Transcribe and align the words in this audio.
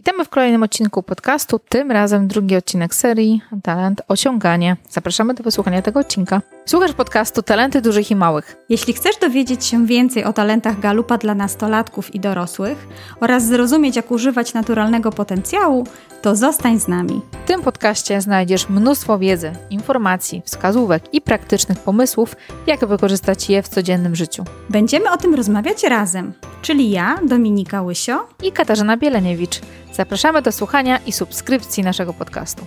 Witamy 0.00 0.24
w 0.24 0.28
kolejnym 0.28 0.62
odcinku 0.62 1.02
podcastu, 1.02 1.58
tym 1.58 1.90
razem 1.90 2.28
drugi 2.28 2.56
odcinek 2.56 2.94
serii 2.94 3.40
Talent 3.62 4.02
Osiąganie. 4.08 4.76
Zapraszamy 4.90 5.34
do 5.34 5.44
wysłuchania 5.44 5.82
tego 5.82 6.00
odcinka. 6.00 6.42
Słuchasz 6.66 6.92
podcastu 6.92 7.42
Talenty 7.42 7.80
Dużych 7.80 8.10
i 8.10 8.16
Małych. 8.16 8.56
Jeśli 8.68 8.92
chcesz 8.92 9.16
dowiedzieć 9.16 9.64
się 9.64 9.86
więcej 9.86 10.24
o 10.24 10.32
talentach 10.32 10.80
Galupa 10.80 11.18
dla 11.18 11.34
nastolatków 11.34 12.14
i 12.14 12.20
dorosłych 12.20 12.88
oraz 13.20 13.46
zrozumieć, 13.46 13.96
jak 13.96 14.10
używać 14.10 14.54
naturalnego 14.54 15.12
potencjału, 15.12 15.86
to 16.22 16.36
zostań 16.36 16.80
z 16.80 16.88
nami. 16.88 17.22
W 17.44 17.48
tym 17.48 17.62
podcaście 17.62 18.20
znajdziesz 18.20 18.68
mnóstwo 18.68 19.18
wiedzy, 19.18 19.52
informacji, 19.70 20.42
wskazówek 20.44 21.14
i 21.14 21.20
praktycznych 21.20 21.78
pomysłów, 21.78 22.36
jak 22.66 22.86
wykorzystać 22.86 23.50
je 23.50 23.62
w 23.62 23.68
codziennym 23.68 24.16
życiu. 24.16 24.44
Będziemy 24.68 25.10
o 25.10 25.16
tym 25.16 25.34
rozmawiać 25.34 25.84
razem, 25.84 26.32
czyli 26.62 26.90
ja, 26.90 27.18
Dominika 27.26 27.82
Łysio 27.82 28.26
i 28.42 28.52
Katarzyna 28.52 28.96
Bieleniewicz. 28.96 29.60
Zapraszamy 29.92 30.42
do 30.42 30.52
słuchania 30.52 30.98
i 31.06 31.12
subskrypcji 31.12 31.82
naszego 31.82 32.12
podcastu. 32.12 32.66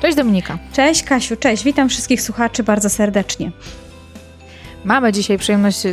Cześć 0.00 0.16
Dominika. 0.16 0.58
Cześć 0.72 1.02
Kasiu, 1.02 1.36
cześć. 1.36 1.64
Witam 1.64 1.88
wszystkich 1.88 2.22
słuchaczy 2.22 2.62
bardzo 2.62 2.90
serdecznie. 2.90 3.50
Mamy 4.86 5.12
dzisiaj 5.12 5.38
przyjemność 5.38 5.86
e, 5.86 5.92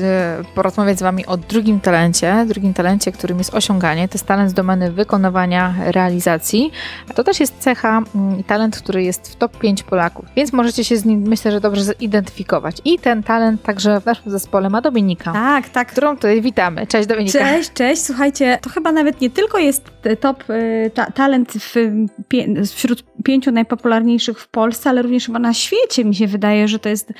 porozmawiać 0.56 1.00
z 1.00 1.02
Wami 1.02 1.26
o 1.26 1.38
drugim 1.38 1.80
talencie, 1.80 2.46
drugim 2.48 2.74
talencie, 2.74 3.12
którym 3.12 3.38
jest 3.38 3.54
osiąganie. 3.54 4.08
To 4.08 4.16
jest 4.16 4.26
talent 4.26 4.50
z 4.50 4.54
domeny 4.54 4.92
wykonywania 4.92 5.76
realizacji. 5.80 6.72
To 7.16 7.24
też 7.24 7.40
jest 7.40 7.60
cecha 7.60 8.02
mm, 8.16 8.40
i 8.40 8.44
talent, 8.44 8.78
który 8.78 9.04
jest 9.04 9.32
w 9.32 9.36
top 9.36 9.58
5 9.58 9.84
Polaków, 9.84 10.26
więc 10.36 10.54
możecie 10.54 10.84
się 10.84 10.98
z 10.98 11.06
nim, 11.06 11.22
myślę, 11.28 11.52
że 11.52 11.62
dobrze 11.62 11.84
zidentyfikować. 11.84 12.78
I 12.86 13.00
ten 13.00 13.24
talent 13.24 13.64
także 13.64 14.02
w 14.02 14.06
naszym 14.06 14.32
zespole 14.32 14.70
ma 14.70 14.82
Dominika. 14.82 15.34
Tak, 15.34 15.70
tak. 15.70 15.92
Którą 15.92 16.16
tutaj 16.16 16.42
witamy. 16.42 16.88
Cześć 16.88 17.08
Dominika. 17.08 17.40
Cześć, 17.40 17.74
cześć. 17.74 18.02
Słuchajcie, 18.02 18.58
to 18.62 18.70
chyba 18.70 18.92
nawet 18.92 19.22
nie 19.22 19.30
tylko 19.30 19.58
jest 19.58 19.92
top 20.20 20.50
y, 20.50 20.92
ta, 20.94 21.12
talent 21.12 21.54
w, 21.54 21.76
wśród 22.74 23.04
pięciu 23.24 23.52
najpopularniejszych 23.52 24.40
w 24.40 24.48
Polsce, 24.48 24.90
ale 24.90 25.02
również 25.02 25.26
chyba 25.26 25.40
na 25.40 25.54
świecie 25.54 26.06
mi 26.06 26.16
się 26.16 26.28
wydaje, 26.28 26.68
że 26.68 26.80
to 26.80 26.90
jest 26.90 27.14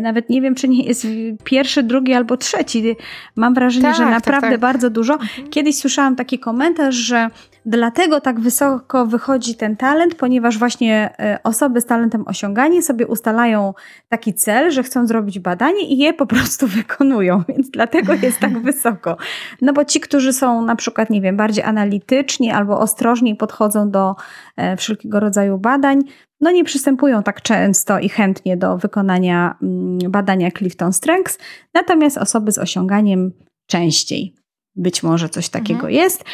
nawet 0.00 0.30
nie 0.30 0.40
wiem, 0.40 0.54
czy 0.54 0.68
nie 0.68 0.84
jest 0.84 1.01
pierwszy, 1.44 1.82
drugi 1.82 2.14
albo 2.14 2.36
trzeci. 2.36 2.96
Mam 3.36 3.54
wrażenie, 3.54 3.82
tak, 3.82 3.96
że 3.96 4.02
tak, 4.02 4.12
naprawdę 4.12 4.40
tak, 4.40 4.50
tak. 4.50 4.60
bardzo 4.60 4.90
dużo. 4.90 5.12
Mhm. 5.12 5.50
Kiedyś 5.50 5.78
słyszałam 5.78 6.16
taki 6.16 6.38
komentarz, 6.38 6.94
że 6.94 7.30
dlatego 7.66 8.20
tak 8.20 8.40
wysoko 8.40 9.06
wychodzi 9.06 9.54
ten 9.54 9.76
talent, 9.76 10.14
ponieważ 10.14 10.58
właśnie 10.58 11.14
e, 11.18 11.38
osoby 11.42 11.80
z 11.80 11.86
talentem 11.86 12.24
osiąganie 12.26 12.82
sobie 12.82 13.06
ustalają 13.06 13.74
taki 14.08 14.34
cel, 14.34 14.70
że 14.70 14.82
chcą 14.82 15.06
zrobić 15.06 15.38
badanie 15.38 15.82
i 15.88 15.98
je 15.98 16.12
po 16.14 16.26
prostu 16.26 16.66
wykonują, 16.78 17.42
więc 17.48 17.70
dlatego 17.70 18.14
jest 18.14 18.40
tak 18.40 18.58
wysoko. 18.68 19.16
No 19.62 19.72
bo 19.72 19.84
ci, 19.84 20.00
którzy 20.00 20.32
są 20.32 20.64
na 20.64 20.76
przykład, 20.76 21.10
nie 21.10 21.20
wiem, 21.20 21.36
bardziej 21.36 21.64
analityczni 21.64 22.50
albo 22.50 22.80
ostrożniej 22.80 23.36
podchodzą 23.36 23.90
do 23.90 24.14
e, 24.56 24.76
wszelkiego 24.76 25.20
rodzaju 25.20 25.58
badań, 25.58 26.00
no 26.40 26.50
nie 26.50 26.64
przystępują 26.64 27.22
tak 27.22 27.42
często 27.42 27.98
i 27.98 28.08
chętnie 28.08 28.56
do 28.56 28.76
wykonania 28.78 29.56
mm, 29.62 29.98
badania 30.10 30.50
Clifton 30.50 30.92
Strengths, 30.92 31.38
natomiast 31.74 32.18
osoby 32.18 32.52
z 32.52 32.58
osiąganiem 32.58 33.32
częściej. 33.66 34.41
Być 34.76 35.02
może 35.02 35.28
coś 35.28 35.48
takiego 35.48 35.74
mhm. 35.74 35.94
jest. 35.94 36.20
E, 36.20 36.24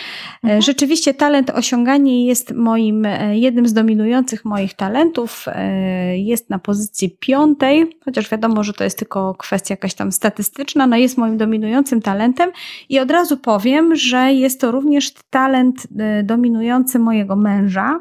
mhm. 0.43 0.63
Rzeczywiście 0.63 1.15
talent 1.15 1.51
osiąganie 1.51 2.27
jest 2.27 2.53
moim, 2.55 3.07
e, 3.07 3.39
jednym 3.39 3.69
z 3.69 3.73
dominujących 3.73 4.45
moich 4.45 4.75
talentów. 4.75 5.45
E, 5.49 6.19
jest 6.19 6.51
na 6.51 6.59
pozycji 6.59 7.17
piątej, 7.21 7.99
chociaż 8.05 8.31
wiadomo, 8.31 8.65
że 8.65 8.73
to 8.73 8.85
jest 8.85 8.99
tylko 8.99 9.35
kwestia 9.35 9.73
jakaś 9.73 9.95
tam 9.95 10.13
statystyczna, 10.13 10.87
no 10.87 10.97
jest 10.97 11.19
moim 11.19 11.37
dominującym 11.37 12.03
talentem 12.03 12.51
i 12.89 12.99
od 12.99 13.11
razu 13.11 13.37
powiem, 13.37 13.97
że 13.97 14.33
jest 14.33 14.61
to 14.61 14.71
również 14.71 15.13
talent 15.31 15.87
dominujący 16.25 16.99
mojego 16.99 17.37
męża. 17.37 18.01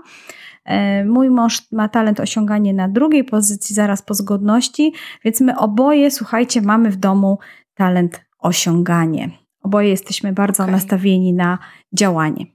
Mój 1.05 1.29
mąż 1.29 1.71
ma 1.71 1.89
talent 1.89 2.19
osiąganie 2.19 2.73
na 2.73 2.89
drugiej 2.89 3.23
pozycji, 3.23 3.75
zaraz 3.75 4.01
po 4.01 4.13
zgodności, 4.13 4.93
więc 5.23 5.41
my 5.41 5.57
oboje, 5.57 6.11
słuchajcie, 6.11 6.61
mamy 6.61 6.91
w 6.91 6.95
domu 6.95 7.39
talent 7.75 8.21
osiąganie. 8.39 9.46
Oboje 9.67 9.89
jesteśmy 9.89 10.33
bardzo 10.33 10.63
okay. 10.63 10.75
nastawieni 10.75 11.33
na 11.33 11.57
działanie. 11.93 12.45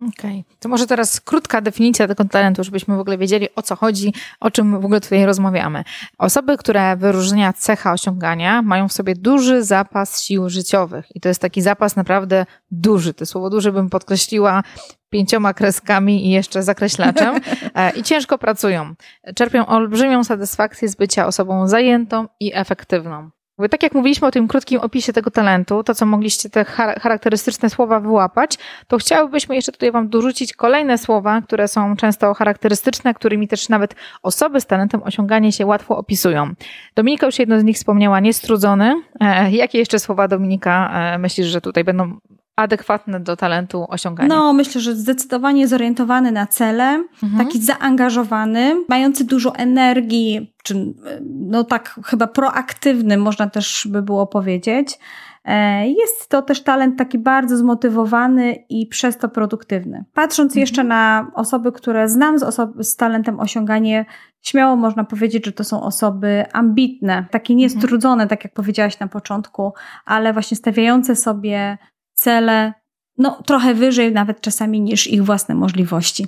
Okej, 0.00 0.40
okay. 0.40 0.56
to 0.60 0.68
może 0.68 0.86
teraz 0.86 1.20
krótka 1.20 1.60
definicja 1.60 2.08
tego 2.08 2.24
talentu, 2.24 2.64
żebyśmy 2.64 2.96
w 2.96 3.00
ogóle 3.00 3.18
wiedzieli 3.18 3.48
o 3.54 3.62
co 3.62 3.76
chodzi, 3.76 4.12
o 4.40 4.50
czym 4.50 4.80
w 4.80 4.84
ogóle 4.84 5.00
tutaj 5.00 5.26
rozmawiamy. 5.26 5.84
Osoby, 6.18 6.56
które 6.56 6.96
wyróżnia 6.96 7.52
cecha 7.52 7.92
osiągania, 7.92 8.62
mają 8.62 8.88
w 8.88 8.92
sobie 8.92 9.14
duży 9.14 9.64
zapas 9.64 10.22
sił 10.22 10.48
życiowych 10.48 11.16
i 11.16 11.20
to 11.20 11.28
jest 11.28 11.40
taki 11.40 11.62
zapas 11.62 11.96
naprawdę 11.96 12.46
duży. 12.70 13.14
To 13.14 13.26
słowo 13.26 13.50
duży 13.50 13.72
bym 13.72 13.90
podkreśliła 13.90 14.62
pięcioma 15.10 15.54
kreskami 15.54 16.26
i 16.26 16.30
jeszcze 16.30 16.62
zakreślaczem 16.62 17.34
e, 17.74 17.90
i 17.90 18.02
ciężko 18.02 18.38
pracują. 18.38 18.94
Czerpią 19.34 19.66
olbrzymią 19.66 20.24
satysfakcję 20.24 20.88
z 20.88 20.94
bycia 20.94 21.26
osobą 21.26 21.68
zajętą 21.68 22.26
i 22.40 22.52
efektywną. 22.54 23.30
Tak 23.70 23.82
jak 23.82 23.94
mówiliśmy 23.94 24.28
o 24.28 24.30
tym 24.30 24.48
krótkim 24.48 24.80
opisie 24.80 25.12
tego 25.12 25.30
talentu, 25.30 25.84
to 25.84 25.94
co 25.94 26.06
mogliście 26.06 26.50
te 26.50 26.64
charakterystyczne 27.00 27.70
słowa 27.70 28.00
wyłapać, 28.00 28.58
to 28.88 28.98
chciałybyśmy 28.98 29.54
jeszcze 29.54 29.72
tutaj 29.72 29.92
Wam 29.92 30.08
dorzucić 30.08 30.52
kolejne 30.52 30.98
słowa, 30.98 31.42
które 31.42 31.68
są 31.68 31.96
często 31.96 32.34
charakterystyczne, 32.34 33.14
którymi 33.14 33.48
też 33.48 33.68
nawet 33.68 33.94
osoby 34.22 34.60
z 34.60 34.66
talentem 34.66 35.02
osiąganie 35.02 35.52
się 35.52 35.66
łatwo 35.66 35.96
opisują. 35.96 36.54
Dominika 36.94 37.26
już 37.26 37.38
jedno 37.38 37.60
z 37.60 37.64
nich 37.64 37.76
wspomniała, 37.76 38.20
niestrudzony. 38.20 39.02
E, 39.20 39.50
jakie 39.50 39.78
jeszcze 39.78 39.98
słowa 39.98 40.28
Dominika 40.28 40.90
e, 40.94 41.18
myślisz, 41.18 41.46
że 41.46 41.60
tutaj 41.60 41.84
będą 41.84 42.18
adekwatne 42.56 43.20
do 43.20 43.36
talentu 43.36 43.86
osiągania? 43.88 44.28
No, 44.28 44.52
myślę, 44.52 44.80
że 44.80 44.94
zdecydowanie 44.94 45.68
zorientowany 45.68 46.32
na 46.32 46.46
cele, 46.46 47.04
mhm. 47.22 47.46
taki 47.46 47.62
zaangażowany, 47.62 48.84
mający 48.88 49.24
dużo 49.24 49.54
energii, 49.54 50.54
czy 50.62 50.94
no 51.24 51.64
tak 51.64 52.00
chyba 52.04 52.26
proaktywny, 52.26 53.16
można 53.16 53.50
też 53.50 53.88
by 53.90 54.02
było 54.02 54.26
powiedzieć. 54.26 54.98
E, 55.44 55.88
jest 55.88 56.28
to 56.28 56.42
też 56.42 56.62
talent 56.62 56.98
taki 56.98 57.18
bardzo 57.18 57.56
zmotywowany 57.56 58.64
i 58.68 58.86
przez 58.86 59.18
to 59.18 59.28
produktywny. 59.28 60.04
Patrząc 60.14 60.52
mhm. 60.52 60.60
jeszcze 60.60 60.84
na 60.84 61.30
osoby, 61.34 61.72
które 61.72 62.08
znam 62.08 62.38
z, 62.38 62.42
osob- 62.42 62.82
z 62.82 62.96
talentem 62.96 63.40
osiąganie, 63.40 64.04
śmiało 64.42 64.76
można 64.76 65.04
powiedzieć, 65.04 65.46
że 65.46 65.52
to 65.52 65.64
są 65.64 65.82
osoby 65.82 66.44
ambitne, 66.52 67.26
takie 67.30 67.54
niestrudzone, 67.54 68.22
mhm. 68.22 68.28
tak 68.28 68.44
jak 68.44 68.54
powiedziałaś 68.54 68.98
na 69.00 69.08
początku, 69.08 69.72
ale 70.04 70.32
właśnie 70.32 70.56
stawiające 70.56 71.16
sobie 71.16 71.78
cele, 72.16 72.72
no 73.18 73.42
trochę 73.46 73.74
wyżej 73.74 74.12
nawet 74.12 74.40
czasami 74.40 74.80
niż 74.80 75.06
ich 75.06 75.24
własne 75.24 75.54
możliwości. 75.54 76.26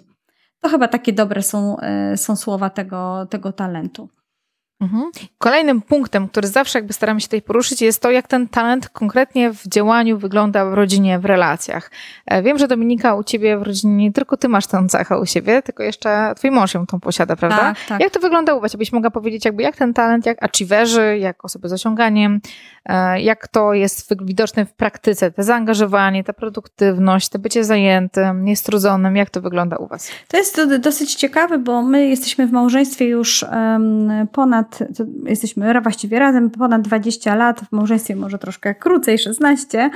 To 0.61 0.69
chyba 0.69 0.89
takie 0.89 1.13
dobre 1.13 1.43
są, 1.43 1.81
e, 1.81 2.17
są 2.17 2.37
słowa 2.37 2.71
tego, 2.71 3.27
tego 3.31 3.53
talentu. 3.53 4.09
Mhm. 4.81 5.11
Kolejnym 5.39 5.83
punktem, 5.83 6.29
który 6.29 6.49
zawsze 6.49 6.79
jakby 6.79 6.93
staramy 6.93 7.21
się 7.21 7.27
tutaj 7.27 7.43
poruszyć, 7.43 7.83
jest 7.83 8.03
to, 8.03 8.11
jak 8.11 8.29
ten 8.29 8.49
talent 8.49 8.89
konkretnie 8.89 9.53
w 9.53 9.69
działaniu 9.69 10.19
wygląda 10.19 10.71
w 10.71 10.75
rodzinie, 10.75 11.19
w 11.19 11.25
relacjach. 11.25 11.91
E, 12.27 12.43
wiem, 12.43 12.59
że 12.59 12.69
Dominika, 12.69 13.15
u 13.15 13.25
ciebie 13.25 13.59
w 13.59 13.63
rodzinie 13.63 13.97
nie 13.97 14.13
tylko 14.13 14.37
ty 14.37 14.49
masz 14.49 14.67
tę 14.67 14.87
cechę 14.89 15.19
u 15.19 15.27
siebie, 15.27 15.63
tylko 15.63 15.83
jeszcze 15.83 16.33
twój 16.37 16.51
mąż 16.51 16.75
ją 16.75 16.87
tą 16.87 17.01
posiada, 17.01 17.37
prawda? 17.37 17.59
Tak, 17.59 17.77
tak. 17.89 18.01
Jak 18.01 18.13
to 18.13 18.21
wygląda 18.21 18.55
u 18.55 18.61
was? 18.61 18.73
Jakbyś 18.73 18.93
mogła 18.93 19.11
powiedzieć, 19.11 19.45
jakby 19.45 19.63
jak 19.63 19.77
ten 19.77 19.95
talent, 19.95 20.27
jak 20.27 20.43
achieverzy, 20.43 21.19
jak 21.19 21.45
osoby 21.45 21.69
z 21.69 21.73
osiąganiem, 21.73 22.41
jak 23.19 23.49
to 23.49 23.75
jest 23.75 24.25
widoczne 24.25 24.67
w 24.67 24.73
praktyce, 24.73 25.31
te 25.31 25.43
zaangażowanie, 25.43 26.25
ta 26.25 26.33
produktywność, 26.33 27.29
to 27.29 27.39
bycie 27.39 27.65
zajętym, 27.65 28.45
niestrudzonym, 28.45 29.17
jak 29.17 29.31
to 29.31 29.41
wygląda 29.41 29.77
u 29.77 29.87
was? 29.87 30.11
To 30.29 30.37
jest 30.37 30.61
dosyć 30.81 31.15
ciekawe, 31.15 31.59
bo 31.59 31.83
my 31.83 32.07
jesteśmy 32.07 32.47
w 32.47 32.53
małżeństwie 32.53 33.05
już 33.05 33.45
ponad 34.33 34.59
ponad, 34.59 34.79
jesteśmy 35.25 35.81
właściwie 35.81 36.19
razem 36.19 36.51
ponad 36.51 36.83
20 36.83 37.35
lat, 37.35 37.61
w 37.61 37.73
małżeństwie 37.73 38.17
może 38.17 38.39
troszkę 38.39 38.75
krócej, 38.75 39.19
16. 39.19 39.91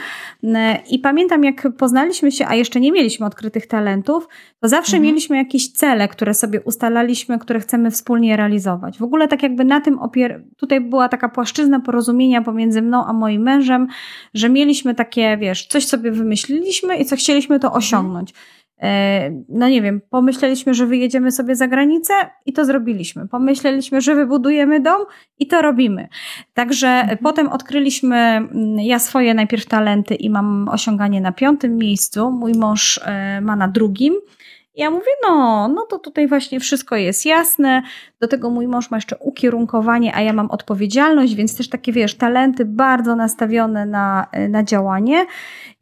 I 0.91 0.99
pamiętam, 0.99 1.45
jak 1.45 1.69
poznaliśmy 1.79 2.33
się, 2.33 2.47
a 2.49 2.55
jeszcze 2.55 2.81
nie 2.81 2.93
mieliśmy 2.93 3.27
odkrytych 3.27 3.67
talentów, 3.67 4.29
to 4.61 4.69
zawsze 4.69 4.97
mhm. 4.97 5.03
mieliśmy 5.03 5.37
jakieś 5.37 5.73
cele, 5.73 6.09
które 6.09 6.35
sobie 6.35 6.61
ustalaliśmy, 6.61 7.39
które 7.39 7.61
chcemy 7.61 7.91
wspólnie 7.91 8.37
realizować. 8.37 8.99
W 8.99 9.03
ogóle 9.03 9.29
tak 9.29 9.43
jakby 9.43 9.65
na 9.65 9.81
tym 9.81 9.99
opier... 9.99 10.43
Tutaj 10.57 10.81
była 10.81 11.09
taka 11.09 11.29
płaszczyzna 11.29 11.81
porozumienia 11.81 12.43
pomiędzy 12.43 12.82
mną 12.83 13.07
a 13.07 13.13
moim 13.13 13.43
mężem, 13.43 13.87
że 14.35 14.49
mieliśmy 14.49 14.95
takie, 14.95 15.37
wiesz, 15.37 15.67
coś 15.67 15.87
sobie 15.87 16.11
wymyśliliśmy 16.11 16.97
i 16.97 17.05
co 17.05 17.17
chcieliśmy 17.17 17.61
to 17.61 17.67
mhm. 17.67 17.79
osiągnąć. 17.79 18.35
E, 18.83 19.31
no 19.49 19.69
nie 19.69 19.83
wiem, 19.83 20.01
pomyśleliśmy, 20.11 20.75
że 20.75 20.87
wyjedziemy 20.87 21.33
sobie 21.33 21.57
za 21.57 21.69
granicę 21.69 22.15
i 22.47 22.53
to 22.53 22.65
zrobiliśmy. 22.65 23.29
Pomyśleliśmy, 23.29 24.01
że 24.01 24.15
wybudujemy 24.15 24.81
dom 24.81 25.05
i 25.39 25.47
to 25.47 25.63
robimy. 25.63 26.09
Także 26.55 26.89
mhm. 26.89 27.19
potem 27.19 27.49
odkryliśmy 27.49 28.17
mm, 28.17 28.81
ja 28.81 28.99
swoje 28.99 29.35
najpierw 29.35 29.67
talenty 29.67 30.15
i 30.15 30.31
mam 30.31 30.69
osiąganie 30.69 31.21
na 31.21 31.33
piątym 31.33 31.77
miejscu, 31.77 32.31
mój 32.31 32.53
mąż 32.53 33.01
e, 33.05 33.41
ma 33.41 33.57
na 33.57 33.69
drugim. 33.69 34.15
Ja 34.75 34.91
mówię, 34.91 35.11
no, 35.29 35.69
no 35.69 35.87
to 35.87 35.99
tutaj 35.99 36.29
właśnie 36.29 36.61
wszystko 36.61 36.97
jest 36.97 37.27
jasne. 37.27 37.83
Do 38.21 38.29
tego 38.29 38.51
mój 38.51 38.69
mąż 38.69 38.91
ma 38.91 38.97
jeszcze 38.97 39.17
ukierunkowanie, 39.17 40.15
a 40.15 40.21
ja 40.21 40.33
mam 40.33 40.51
odpowiedzialność, 40.51 41.35
więc 41.35 41.57
też 41.57 41.69
takie, 41.69 41.93
wiesz, 41.93 42.15
talenty 42.15 42.65
bardzo 42.65 43.17
nastawione 43.17 43.87
na, 43.87 44.27
na 44.49 44.65
działanie. 44.65 45.27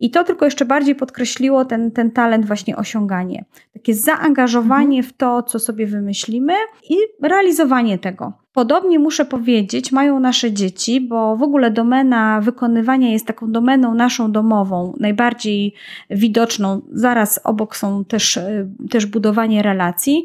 I 0.00 0.10
to 0.10 0.24
tylko 0.24 0.44
jeszcze 0.44 0.64
bardziej 0.64 0.94
podkreśliło 0.94 1.64
ten, 1.64 1.90
ten 1.90 2.10
talent 2.10 2.46
właśnie 2.46 2.76
osiąganie. 2.76 3.44
Takie 3.72 3.94
zaangażowanie 3.94 4.98
mhm. 4.98 5.02
w 5.02 5.16
to, 5.16 5.42
co 5.42 5.58
sobie 5.58 5.86
wymyślimy 5.86 6.52
i 6.90 6.96
realizowanie 7.22 7.98
tego. 7.98 8.32
Podobnie 8.52 8.98
muszę 8.98 9.24
powiedzieć, 9.24 9.92
mają 9.92 10.20
nasze 10.20 10.52
dzieci, 10.52 11.00
bo 11.00 11.36
w 11.36 11.42
ogóle 11.42 11.70
domena 11.70 12.40
wykonywania 12.40 13.12
jest 13.12 13.26
taką 13.26 13.52
domeną 13.52 13.94
naszą 13.94 14.32
domową, 14.32 14.94
najbardziej 15.00 15.74
widoczną. 16.10 16.82
Zaraz 16.92 17.40
obok 17.44 17.76
są 17.76 18.04
też, 18.04 18.36
e, 18.36 18.68
też 18.90 19.06
budowanie 19.06 19.62
relacji. 19.62 20.24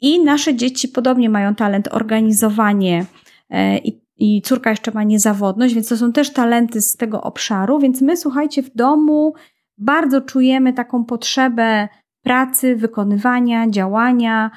I 0.00 0.24
nasze 0.24 0.54
dzieci 0.54 0.88
podobnie 0.88 1.30
mają 1.30 1.54
talent 1.54 1.88
organizowanie 1.90 3.06
e, 3.50 3.78
i, 3.78 4.00
i 4.16 4.42
córka 4.42 4.70
jeszcze 4.70 4.92
ma 4.92 5.02
niezawodność, 5.02 5.74
więc 5.74 5.88
to 5.88 5.96
są 5.96 6.12
też 6.12 6.32
talenty 6.32 6.80
z 6.80 6.96
tego 6.96 7.22
obszaru. 7.22 7.78
Więc 7.78 8.02
my, 8.02 8.16
słuchajcie, 8.16 8.62
w 8.62 8.76
domu 8.76 9.34
bardzo 9.78 10.20
czujemy 10.20 10.72
taką 10.72 11.04
potrzebę 11.04 11.88
pracy, 12.22 12.76
wykonywania, 12.76 13.70
działania, 13.70 14.50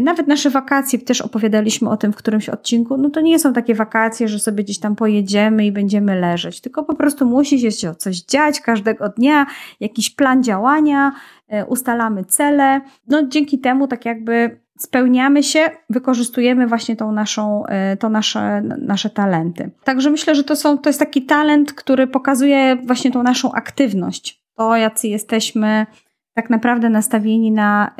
nawet 0.00 0.26
nasze 0.26 0.50
wakacje, 0.50 0.98
też 0.98 1.20
opowiadaliśmy 1.20 1.90
o 1.90 1.96
tym 1.96 2.12
w 2.12 2.16
którymś 2.16 2.48
odcinku, 2.48 2.96
no 2.96 3.10
to 3.10 3.20
nie 3.20 3.38
są 3.38 3.52
takie 3.52 3.74
wakacje, 3.74 4.28
że 4.28 4.38
sobie 4.38 4.64
gdzieś 4.64 4.78
tam 4.78 4.96
pojedziemy 4.96 5.66
i 5.66 5.72
będziemy 5.72 6.20
leżeć, 6.20 6.60
tylko 6.60 6.84
po 6.84 6.94
prostu 6.94 7.26
musi 7.26 7.72
się 7.72 7.94
coś 7.94 8.16
dziać 8.20 8.60
każdego 8.60 9.08
dnia, 9.08 9.46
jakiś 9.80 10.10
plan 10.10 10.42
działania, 10.42 11.12
e, 11.48 11.66
ustalamy 11.66 12.24
cele. 12.24 12.80
No 13.08 13.28
dzięki 13.28 13.58
temu 13.58 13.88
tak 13.88 14.04
jakby 14.04 14.60
spełniamy 14.78 15.42
się, 15.42 15.70
wykorzystujemy 15.90 16.66
właśnie 16.66 16.96
tą 16.96 17.12
naszą, 17.12 17.66
e, 17.66 17.96
to 17.96 18.08
nasze, 18.08 18.62
nasze 18.78 19.10
talenty. 19.10 19.70
Także 19.84 20.10
myślę, 20.10 20.34
że 20.34 20.44
to, 20.44 20.56
są, 20.56 20.78
to 20.78 20.88
jest 20.88 20.98
taki 20.98 21.22
talent, 21.22 21.72
który 21.72 22.06
pokazuje 22.06 22.76
właśnie 22.76 23.10
tą 23.10 23.22
naszą 23.22 23.52
aktywność, 23.52 24.42
to 24.54 24.76
jacy 24.76 25.08
jesteśmy 25.08 25.86
tak 26.34 26.50
naprawdę 26.50 26.90
nastawieni 26.90 27.52
na, 27.52 27.94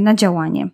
na 0.00 0.14
działanie. 0.14 0.68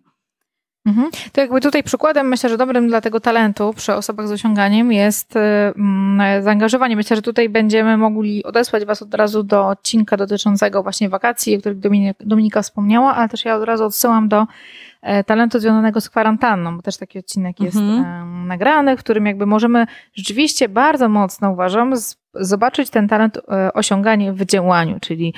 Mhm. 0.86 1.10
To 1.32 1.40
jakby 1.40 1.60
tutaj 1.60 1.82
przykładem, 1.82 2.28
myślę, 2.28 2.50
że 2.50 2.56
dobrym 2.56 2.88
dla 2.88 3.00
tego 3.00 3.20
talentu 3.20 3.72
przy 3.76 3.94
osobach 3.94 4.28
z 4.28 4.30
osiąganiem 4.30 4.92
jest 4.92 5.36
mm, 5.36 6.42
zaangażowanie. 6.42 6.96
Myślę, 6.96 7.16
że 7.16 7.22
tutaj 7.22 7.48
będziemy 7.48 7.96
mogli 7.96 8.44
odesłać 8.44 8.84
Was 8.84 9.02
od 9.02 9.14
razu 9.14 9.42
do 9.42 9.68
odcinka 9.68 10.16
dotyczącego 10.16 10.82
właśnie 10.82 11.08
wakacji, 11.08 11.56
o 11.56 11.60
których 11.60 11.78
Dominika 12.20 12.62
wspomniała, 12.62 13.14
ale 13.14 13.28
też 13.28 13.44
ja 13.44 13.56
od 13.56 13.64
razu 13.64 13.84
odsyłam 13.84 14.28
do 14.28 14.46
talentu 15.26 15.60
związanego 15.60 16.00
z 16.00 16.10
kwarantanną, 16.10 16.76
bo 16.76 16.82
też 16.82 16.96
taki 16.96 17.18
odcinek 17.18 17.60
jest 17.60 17.76
mhm. 17.76 18.46
nagrany, 18.46 18.96
w 18.96 19.00
którym 19.00 19.26
jakby 19.26 19.46
możemy 19.46 19.86
rzeczywiście 20.14 20.68
bardzo 20.68 21.08
mocno, 21.08 21.50
uważam, 21.50 21.94
zobaczyć 22.34 22.90
ten 22.90 23.08
talent 23.08 23.36
e, 23.36 23.72
osiąganie 23.72 24.32
w 24.32 24.44
działaniu, 24.44 25.00
czyli 25.00 25.34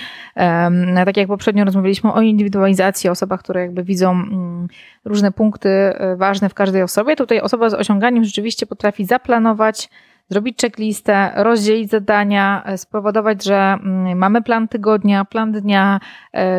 tak 1.05 1.17
jak 1.17 1.29
poprzednio 1.29 1.65
rozmawialiśmy 1.65 2.13
o 2.13 2.21
indywidualizacji, 2.21 3.09
o 3.09 3.13
osobach, 3.13 3.41
które 3.41 3.61
jakby 3.61 3.85
widzą 3.85 4.11
mm, 4.11 4.69
różne 5.05 5.33
punkty 5.33 5.69
e, 5.69 6.17
ważne 6.17 6.49
w 6.49 6.55
każdej 6.55 6.83
osobie. 6.83 7.17
Tutaj 7.17 7.41
osoba 7.41 7.71
z 7.71 7.75
osiąganiem 7.75 8.25
rzeczywiście 8.25 8.67
potrafi 8.67 9.05
zaplanować, 9.05 9.89
zrobić 10.31 10.61
checklistę, 10.61 11.33
rozdzielić 11.37 11.91
zadania, 11.91 12.63
e, 12.67 12.79
spowodować, 12.79 13.45
że 13.45 13.57
mm, 13.57 14.19
mamy 14.19 14.43
plan 14.43 14.69
tygodnia, 14.69 15.25
plan 15.25 15.53
dnia, 15.53 16.01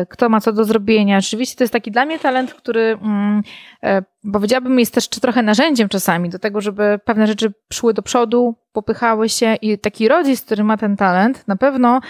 kto 0.08 0.28
ma 0.28 0.40
co 0.40 0.52
do 0.52 0.64
zrobienia. 0.64 1.20
Rzeczywiście 1.20 1.56
to 1.56 1.64
jest 1.64 1.72
taki 1.72 1.90
dla 1.90 2.04
mnie 2.04 2.18
talent, 2.18 2.54
który 2.54 2.98
mm, 3.02 3.42
powiedziałabym 4.32 4.78
jest 4.78 4.94
też 4.94 5.08
trochę 5.08 5.42
narzędziem 5.42 5.88
czasami 5.88 6.30
do 6.30 6.38
tego, 6.38 6.60
żeby 6.60 7.00
pewne 7.04 7.26
rzeczy 7.26 7.52
szły 7.72 7.94
do 7.94 8.02
przodu, 8.02 8.54
popychały 8.72 9.28
się 9.28 9.54
i 9.54 9.78
taki 9.78 10.08
rodzic, 10.08 10.42
który 10.42 10.64
ma 10.64 10.76
ten 10.76 10.96
talent, 10.96 11.48
na 11.48 11.56
pewno 11.56 12.00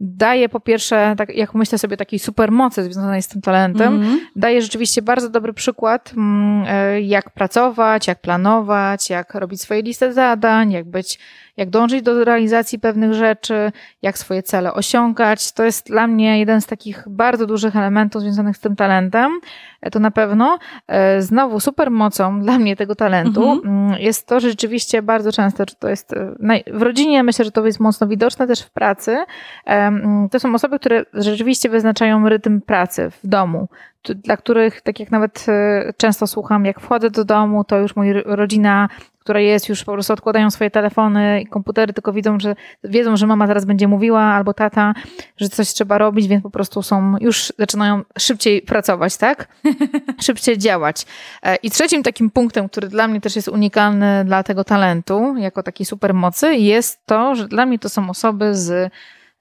daje 0.00 0.48
po 0.48 0.60
pierwsze, 0.60 1.14
tak 1.18 1.34
jak 1.34 1.54
myślę 1.54 1.78
sobie, 1.78 1.96
takiej 1.96 2.18
supermocy 2.18 2.84
związanej 2.84 3.22
z 3.22 3.28
tym 3.28 3.40
talentem, 3.42 3.94
mm 3.94 4.16
-hmm. 4.16 4.20
daje 4.36 4.62
rzeczywiście 4.62 5.02
bardzo 5.02 5.28
dobry 5.30 5.52
przykład, 5.52 6.12
mm, 6.16 6.64
e, 6.68 7.00
jak 7.00 7.30
pracować, 7.30 8.06
jak 8.06 8.20
planować, 8.20 9.10
jak 9.10 9.34
robić 9.34 9.60
swoje 9.60 9.82
listy 9.82 10.12
zadań, 10.12 10.72
jak 10.72 10.90
być, 10.90 11.18
jak 11.56 11.70
dążyć 11.70 12.02
do 12.02 12.24
realizacji 12.24 12.78
pewnych 12.78 13.14
rzeczy, 13.14 13.72
jak 14.02 14.18
swoje 14.18 14.42
cele 14.42 14.74
osiągać. 14.74 15.52
To 15.52 15.64
jest 15.64 15.86
dla 15.86 16.06
mnie 16.06 16.38
jeden 16.38 16.60
z 16.60 16.66
takich 16.66 17.04
bardzo 17.06 17.46
dużych 17.46 17.76
elementów 17.76 18.22
związanych 18.22 18.56
z 18.56 18.60
tym 18.60 18.76
talentem. 18.76 19.40
E, 19.80 19.90
to 19.90 20.00
na 20.00 20.10
pewno. 20.10 20.58
E, 20.88 21.22
znowu 21.22 21.60
supermocą 21.60 22.40
dla 22.42 22.58
mnie 22.58 22.76
tego 22.76 22.94
talentu 22.94 23.50
mhm. 23.50 23.76
mm 23.76 23.82
jest 23.98 24.26
to, 24.26 24.40
że 24.40 24.48
rzeczywiście 24.50 25.02
bardzo 25.02 25.32
często, 25.32 25.66
czy 25.66 25.76
to 25.76 25.88
jest 25.88 26.14
w 26.72 26.82
rodzinie, 26.82 27.22
myślę, 27.22 27.44
że 27.44 27.50
to 27.50 27.66
jest 27.66 27.80
mocno 27.80 28.06
widoczne 28.06 28.46
też 28.46 28.60
w 28.60 28.70
pracy, 28.70 29.24
Mm, 29.64 30.28
to 30.28 30.40
są 30.40 30.54
osoby, 30.54 30.78
które 30.78 31.04
rzeczywiście 31.14 31.68
wyznaczają 31.68 32.28
rytm 32.28 32.60
pracy 32.60 33.10
w 33.10 33.26
domu, 33.26 33.68
dla 34.04 34.36
których, 34.36 34.80
tak 34.80 35.00
jak 35.00 35.10
nawet 35.10 35.46
e, 35.48 35.92
często 35.96 36.26
słucham, 36.26 36.64
jak 36.64 36.80
wchodzę 36.80 37.10
do 37.10 37.24
domu, 37.24 37.64
to 37.64 37.78
już 37.78 37.96
moja 37.96 38.14
rodzina, 38.24 38.88
która 39.22 39.40
jest, 39.40 39.68
już 39.68 39.84
po 39.84 39.92
prostu 39.92 40.12
odkładają 40.12 40.50
swoje 40.50 40.70
telefony 40.70 41.40
i 41.40 41.46
komputery, 41.46 41.92
tylko 41.92 42.12
widzą, 42.12 42.40
że 42.40 42.56
wiedzą, 42.84 43.16
że 43.16 43.26
mama 43.26 43.46
zaraz 43.46 43.64
będzie 43.64 43.88
mówiła 43.88 44.20
albo 44.20 44.54
tata, 44.54 44.94
że 45.36 45.48
coś 45.48 45.68
trzeba 45.68 45.98
robić, 45.98 46.28
więc 46.28 46.42
po 46.42 46.50
prostu 46.50 46.82
są, 46.82 47.16
już 47.20 47.52
zaczynają 47.58 48.02
szybciej 48.18 48.62
pracować, 48.62 49.16
tak? 49.16 49.48
szybciej 50.26 50.58
działać. 50.58 51.06
E, 51.42 51.56
I 51.56 51.70
trzecim 51.70 52.02
takim 52.02 52.30
punktem, 52.30 52.68
który 52.68 52.88
dla 52.88 53.08
mnie 53.08 53.20
też 53.20 53.36
jest 53.36 53.48
unikalny 53.48 54.24
dla 54.24 54.42
tego 54.42 54.64
talentu, 54.64 55.34
jako 55.36 55.62
takiej 55.62 55.86
supermocy, 55.86 56.54
jest 56.54 57.06
to, 57.06 57.34
że 57.34 57.48
dla 57.48 57.66
mnie 57.66 57.78
to 57.78 57.88
są 57.88 58.10
osoby 58.10 58.54
z 58.54 58.92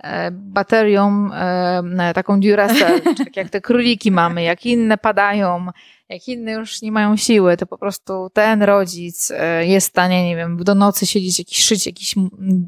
E, 0.04 0.32
baterią 0.32 1.30
e, 1.34 2.14
taką 2.14 2.40
Duracell, 2.40 3.02
tak 3.26 3.38
jak 3.38 3.50
te 3.50 3.62
króliki 3.62 4.12
mamy, 4.12 4.44
jak 4.44 4.66
inne 4.66 4.98
padają, 4.98 5.68
jak 6.12 6.28
inne 6.28 6.52
już 6.52 6.82
nie 6.82 6.92
mają 6.92 7.18
siły, 7.18 7.58
to 7.58 7.66
po 7.66 7.78
prostu 7.78 8.30
ten 8.34 8.64
rodzic 8.64 9.32
e, 9.32 9.66
jest 9.66 9.88
w 9.88 9.90
stanie, 9.90 10.26
nie 10.26 10.36
wiem, 10.36 10.64
do 10.64 10.76
nocy 10.76 11.06
siedzieć, 11.06 11.40
jakiś 11.40 11.64
szyć, 11.64 11.86
jakiś 11.86 12.16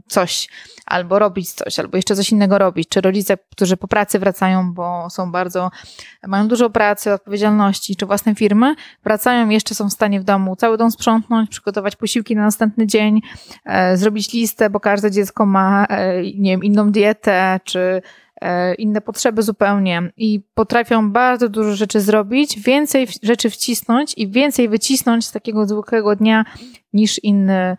coś, 0.08 0.50
albo 0.86 1.20
robić 1.20 1.52
coś, 1.52 1.80
albo 1.80 1.98
jeszcze 1.98 2.16
coś 2.16 2.32
innego 2.32 2.58
robić. 2.58 2.90
Czy 2.90 3.02
rodzice, 3.02 3.38
którzy 3.52 3.78
po 3.78 3.88
pracy 3.88 4.20
wracają, 4.20 4.74
bo 4.74 5.10
są 5.10 5.32
bardzo, 5.32 5.72
mają 6.28 6.48
dużo 6.48 6.70
pracy, 6.70 7.14
odpowiedzialności, 7.14 7.96
czy 7.96 8.06
własne 8.06 8.36
firmy, 8.36 8.76
wracają 9.04 9.50
jeszcze 9.50 9.76
są 9.76 9.90
w 9.90 9.94
stanie 9.94 10.20
w 10.20 10.24
domu 10.24 10.56
cały 10.56 10.78
dom 10.78 10.92
sprzątnąć, 10.92 11.50
przygotować 11.50 11.96
posiłki 11.96 12.36
na 12.36 12.42
następny 12.42 12.88
dzień, 12.88 13.22
e, 13.66 13.98
zrobić 13.98 14.34
listę, 14.34 14.70
bo 14.70 14.80
każde 14.80 15.12
dziecko 15.12 15.46
ma, 15.46 15.86
e, 15.86 16.22
nie 16.22 16.52
wiem, 16.52 16.64
inną 16.64 16.92
dietę, 16.92 17.60
czy 17.64 18.02
inne 18.78 19.02
potrzeby 19.02 19.44
zupełnie 19.44 20.12
i 20.18 20.42
potrafią 20.54 21.12
bardzo 21.12 21.50
dużo 21.50 21.76
rzeczy 21.76 22.02
zrobić, 22.02 22.60
więcej 22.60 23.08
rzeczy 23.24 23.50
wcisnąć 23.50 24.14
i 24.18 24.28
więcej 24.28 24.70
wycisnąć 24.70 25.26
z 25.26 25.32
takiego 25.32 25.66
zwykłego 25.66 26.16
dnia 26.16 26.46
niż 26.94 27.24
inny 27.24 27.78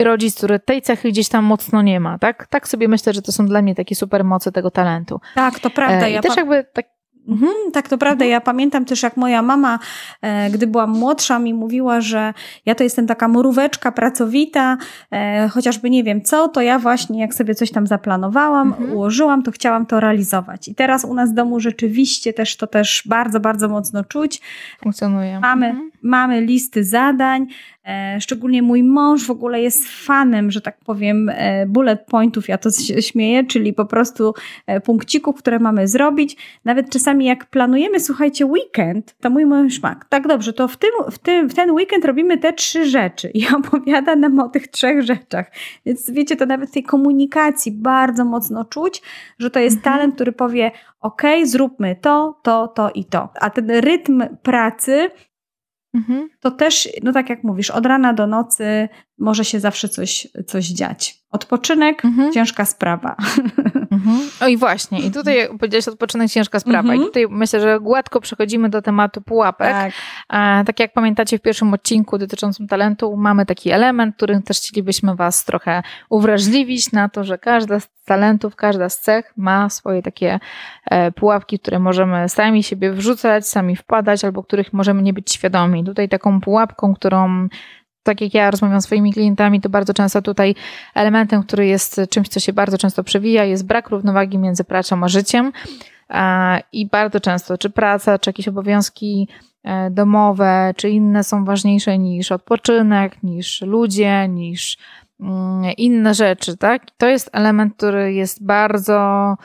rodzic, 0.00 0.36
który 0.36 0.58
tej 0.58 0.82
cechy 0.82 1.08
gdzieś 1.08 1.28
tam 1.28 1.44
mocno 1.44 1.82
nie 1.82 2.00
ma, 2.00 2.18
tak? 2.18 2.46
Tak 2.46 2.68
sobie 2.68 2.88
myślę, 2.88 3.12
że 3.12 3.22
to 3.22 3.32
są 3.32 3.46
dla 3.46 3.62
mnie 3.62 3.74
takie 3.74 3.94
super 3.94 4.24
moce 4.24 4.52
tego 4.52 4.70
talentu. 4.70 5.20
Tak, 5.34 5.58
to 5.60 5.70
prawda. 5.70 6.06
E, 6.06 6.10
I 6.10 6.14
ja 6.14 6.22
też 6.22 6.36
jakby 6.36 6.64
tak 6.72 6.86
Mhm, 7.30 7.72
tak, 7.72 7.88
to 7.88 7.98
prawda. 7.98 8.24
Ja 8.24 8.40
pamiętam 8.40 8.84
też, 8.84 9.02
jak 9.02 9.16
moja 9.16 9.42
mama, 9.42 9.78
e, 10.22 10.50
gdy 10.50 10.66
byłam 10.66 10.90
młodsza, 10.90 11.38
mi 11.38 11.54
mówiła, 11.54 12.00
że 12.00 12.34
ja 12.66 12.74
to 12.74 12.84
jestem 12.84 13.06
taka 13.06 13.28
mróweczka 13.28 13.92
pracowita, 13.92 14.76
e, 15.10 15.48
chociażby 15.48 15.90
nie 15.90 16.04
wiem 16.04 16.22
co, 16.22 16.48
to 16.48 16.60
ja 16.60 16.78
właśnie, 16.78 17.20
jak 17.20 17.34
sobie 17.34 17.54
coś 17.54 17.70
tam 17.70 17.86
zaplanowałam, 17.86 18.68
mhm. 18.68 18.92
ułożyłam, 18.92 19.42
to 19.42 19.50
chciałam 19.50 19.86
to 19.86 20.00
realizować. 20.00 20.68
I 20.68 20.74
teraz 20.74 21.04
u 21.04 21.14
nas 21.14 21.30
w 21.30 21.34
domu 21.34 21.60
rzeczywiście 21.60 22.32
też 22.32 22.56
to 22.56 22.66
też 22.66 23.02
bardzo, 23.06 23.40
bardzo 23.40 23.68
mocno 23.68 24.04
czuć. 24.04 24.40
Funkcjonuje. 24.82 25.40
Mamy, 25.40 25.66
mhm. 25.66 25.90
mamy 26.02 26.40
listy 26.40 26.84
zadań, 26.84 27.46
szczególnie 28.20 28.62
mój 28.62 28.82
mąż 28.82 29.26
w 29.26 29.30
ogóle 29.30 29.62
jest 29.62 29.88
fanem, 29.88 30.50
że 30.50 30.60
tak 30.60 30.78
powiem, 30.84 31.28
e, 31.28 31.66
bullet 31.66 32.06
pointów, 32.06 32.48
ja 32.48 32.58
to 32.58 32.70
śmieję, 33.00 33.44
czyli 33.44 33.72
po 33.72 33.84
prostu 33.84 34.34
e, 34.66 34.80
punkcików, 34.80 35.36
które 35.36 35.58
mamy 35.58 35.88
zrobić. 35.88 36.36
Nawet 36.64 36.90
czasami 36.90 37.24
jak 37.24 37.46
planujemy, 37.46 38.00
słuchajcie, 38.00 38.46
weekend, 38.46 39.16
to 39.20 39.30
mój 39.30 39.46
mąż 39.46 39.82
ma, 39.82 40.00
tak 40.08 40.26
dobrze, 40.26 40.52
to 40.52 40.68
w, 40.68 40.76
tym, 40.76 40.90
w, 41.10 41.18
tym, 41.18 41.48
w 41.48 41.54
ten 41.54 41.70
weekend 41.70 42.04
robimy 42.04 42.38
te 42.38 42.52
trzy 42.52 42.86
rzeczy 42.86 43.30
i 43.34 43.48
opowiada 43.58 44.16
nam 44.16 44.40
o 44.40 44.48
tych 44.48 44.68
trzech 44.68 45.02
rzeczach. 45.02 45.50
Więc 45.86 46.10
wiecie, 46.10 46.36
to 46.36 46.46
nawet 46.46 46.70
w 46.70 46.72
tej 46.72 46.82
komunikacji 46.82 47.72
bardzo 47.72 48.24
mocno 48.24 48.64
czuć, 48.64 49.02
że 49.38 49.50
to 49.50 49.60
jest 49.60 49.76
mhm. 49.76 49.94
talent, 49.94 50.14
który 50.14 50.32
powie, 50.32 50.70
ok, 51.00 51.22
zróbmy 51.44 51.96
to, 52.00 52.40
to, 52.42 52.68
to 52.68 52.90
i 52.94 53.04
to. 53.04 53.28
A 53.40 53.50
ten 53.50 53.70
rytm 53.70 54.22
pracy 54.42 55.10
Mhm. 55.94 56.28
To 56.40 56.50
też, 56.50 56.88
no 57.02 57.12
tak 57.12 57.30
jak 57.30 57.44
mówisz, 57.44 57.70
od 57.70 57.86
rana 57.86 58.12
do 58.12 58.26
nocy 58.26 58.88
może 59.20 59.44
się 59.44 59.60
zawsze 59.60 59.88
coś, 59.88 60.28
coś 60.46 60.66
dziać. 60.66 61.20
Odpoczynek, 61.30 62.04
mhm. 62.04 62.32
ciężka 62.32 62.64
sprawa. 62.64 63.16
Mhm. 63.90 64.30
O 64.40 64.46
i 64.46 64.56
właśnie, 64.56 65.00
i 65.00 65.10
tutaj 65.10 65.48
powiedziałeś 65.58 65.88
odpoczynek 65.88 66.30
ciężka 66.30 66.60
sprawa. 66.60 66.92
Mhm. 66.92 67.00
I 67.00 67.04
tutaj 67.04 67.26
myślę, 67.30 67.60
że 67.60 67.80
gładko 67.80 68.20
przechodzimy 68.20 68.68
do 68.68 68.82
tematu 68.82 69.20
pułapek. 69.20 69.72
Tak. 69.72 69.92
E, 70.30 70.64
tak 70.64 70.80
jak 70.80 70.92
pamiętacie 70.92 71.38
w 71.38 71.42
pierwszym 71.42 71.74
odcinku 71.74 72.18
dotyczącym 72.18 72.68
talentu, 72.68 73.16
mamy 73.16 73.46
taki 73.46 73.70
element, 73.70 74.16
którym 74.16 74.42
też 74.42 74.56
chcielibyśmy 74.56 75.14
Was 75.14 75.44
trochę 75.44 75.82
uwrażliwić 76.08 76.92
na 76.92 77.08
to, 77.08 77.24
że 77.24 77.38
każda 77.38 77.80
z 77.80 77.88
talentów, 78.04 78.56
każda 78.56 78.88
z 78.88 79.00
cech 79.00 79.32
ma 79.36 79.70
swoje 79.70 80.02
takie 80.02 80.40
e, 80.84 81.12
pułapki, 81.12 81.58
które 81.58 81.78
możemy 81.78 82.28
sami 82.28 82.62
siebie 82.62 82.92
wrzucać, 82.92 83.48
sami 83.48 83.76
wpadać, 83.76 84.24
albo 84.24 84.42
których 84.42 84.72
możemy 84.72 85.02
nie 85.02 85.12
być 85.12 85.32
świadomi. 85.32 85.84
Tutaj 85.84 86.08
taką 86.08 86.40
pułapką, 86.40 86.94
którą 86.94 87.48
tak 88.02 88.20
jak 88.20 88.34
ja 88.34 88.50
rozmawiam 88.50 88.80
z 88.80 88.84
swoimi 88.84 89.12
klientami, 89.12 89.60
to 89.60 89.68
bardzo 89.68 89.94
często 89.94 90.22
tutaj 90.22 90.54
elementem, 90.94 91.42
który 91.42 91.66
jest 91.66 92.00
czymś, 92.10 92.28
co 92.28 92.40
się 92.40 92.52
bardzo 92.52 92.78
często 92.78 93.04
przewija, 93.04 93.44
jest 93.44 93.66
brak 93.66 93.90
równowagi 93.90 94.38
między 94.38 94.64
pracą 94.64 95.04
a 95.04 95.08
życiem. 95.08 95.52
I 96.72 96.86
bardzo 96.86 97.20
często, 97.20 97.58
czy 97.58 97.70
praca, 97.70 98.18
czy 98.18 98.30
jakieś 98.30 98.48
obowiązki 98.48 99.28
e, 99.64 99.90
domowe, 99.90 100.74
czy 100.76 100.90
inne 100.90 101.24
są 101.24 101.44
ważniejsze 101.44 101.98
niż 101.98 102.32
odpoczynek, 102.32 103.22
niż 103.22 103.62
ludzie, 103.62 104.28
niż 104.28 104.78
mm, 105.20 105.72
inne 105.76 106.14
rzeczy, 106.14 106.56
tak? 106.56 106.82
To 106.96 107.08
jest 107.08 107.30
element, 107.32 107.76
który 107.76 108.12
jest 108.12 108.44
bardzo 108.44 109.36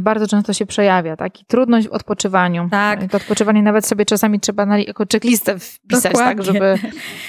bardzo 0.00 0.26
często 0.26 0.52
się 0.52 0.66
przejawia, 0.66 1.16
tak? 1.16 1.40
I 1.40 1.44
trudność 1.44 1.88
w 1.88 1.92
odpoczywaniu. 1.92 2.68
Tak. 2.70 3.10
To 3.10 3.16
odpoczywanie 3.16 3.62
nawet 3.62 3.86
sobie 3.86 4.04
czasami 4.04 4.40
trzeba 4.40 4.66
na, 4.66 4.78
jako 4.78 5.04
checklistę 5.12 5.58
wpisać, 5.58 6.12
Dokładnie. 6.12 6.34
tak, 6.34 6.44
żeby 6.44 6.78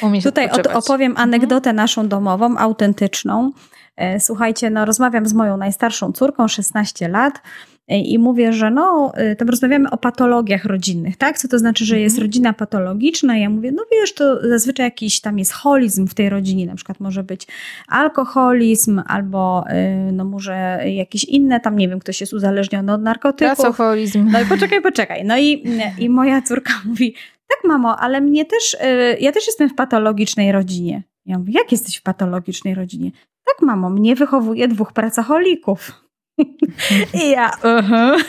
umieć 0.02 0.24
Tutaj 0.24 0.46
odpoczywać. 0.46 0.76
opowiem 0.76 1.12
mhm. 1.12 1.30
anegdotę 1.30 1.74
naszą 1.74 2.08
domową, 2.08 2.58
autentyczną. 2.58 3.52
E, 3.98 4.20
słuchajcie, 4.20 4.70
no 4.70 4.86
rozmawiam 4.86 5.26
z 5.26 5.34
moją 5.34 5.58
najstarszą 5.58 6.12
córką, 6.12 6.48
16 6.48 7.08
lat 7.08 7.42
i 7.88 8.20
mówię, 8.20 8.54
że 8.54 8.72
no, 8.72 9.12
y, 9.32 9.36
tam 9.36 9.50
rozmawiamy 9.50 9.90
o 9.90 9.98
patologiach 9.98 10.66
rodzinnych, 10.66 11.18
tak? 11.18 11.38
Co 11.38 11.48
to 11.48 11.60
znaczy, 11.60 11.86
że 11.86 12.00
jest 12.00 12.16
mhm. 12.16 12.28
rodzina 12.28 12.54
patologiczna? 12.54 13.38
Ja 13.38 13.50
mówię, 13.50 13.72
no 13.72 13.84
wiesz, 13.92 14.14
to 14.14 14.50
zazwyczaj 14.50 14.86
jakiś 14.86 15.22
tam 15.22 15.40
jest 15.40 15.52
holizm 15.52 16.08
w 16.08 16.14
tej 16.14 16.30
rodzinie, 16.30 16.66
na 16.66 16.76
przykład 16.76 17.00
może 17.00 17.24
być 17.24 17.48
alkoholizm 17.88 19.02
albo 19.08 19.66
no 20.12 20.26
może 20.26 20.80
jakieś 20.86 21.24
inne, 21.24 21.60
tam 21.60 21.78
nie 21.78 21.90
wiem, 21.90 22.00
ktoś 22.00 22.22
jest 22.22 22.34
uzależniony 22.34 22.94
od 22.94 23.02
narkotyków. 23.02 23.66
Alkoholizm. 23.66 24.30
No 24.32 24.42
i 24.42 24.46
poczekaj, 24.46 24.82
poczekaj. 24.82 25.26
No 25.26 25.38
i, 25.38 25.64
i 26.00 26.10
moja 26.10 26.42
córka 26.42 26.74
mówi, 26.90 27.16
tak 27.48 27.60
mamo, 27.64 28.00
ale 28.00 28.22
mnie 28.22 28.46
też, 28.46 28.78
ja 29.20 29.32
też 29.32 29.48
jestem 29.48 29.70
w 29.70 29.76
patologicznej 29.76 30.52
rodzinie. 30.52 31.04
Ja 31.26 31.40
mówię, 31.40 31.54
jak 31.56 31.72
jesteś 31.72 31.98
w 31.98 32.02
patologicznej 32.02 32.76
rodzinie? 32.76 33.12
Tak 33.52 33.68
mamo, 33.68 33.90
mnie 33.90 34.16
wychowuje 34.16 34.68
dwóch 34.68 34.94
pracocholików. 34.94 35.92
I 37.24 37.30
ja, 37.30 37.52
uh-huh. 37.64 38.24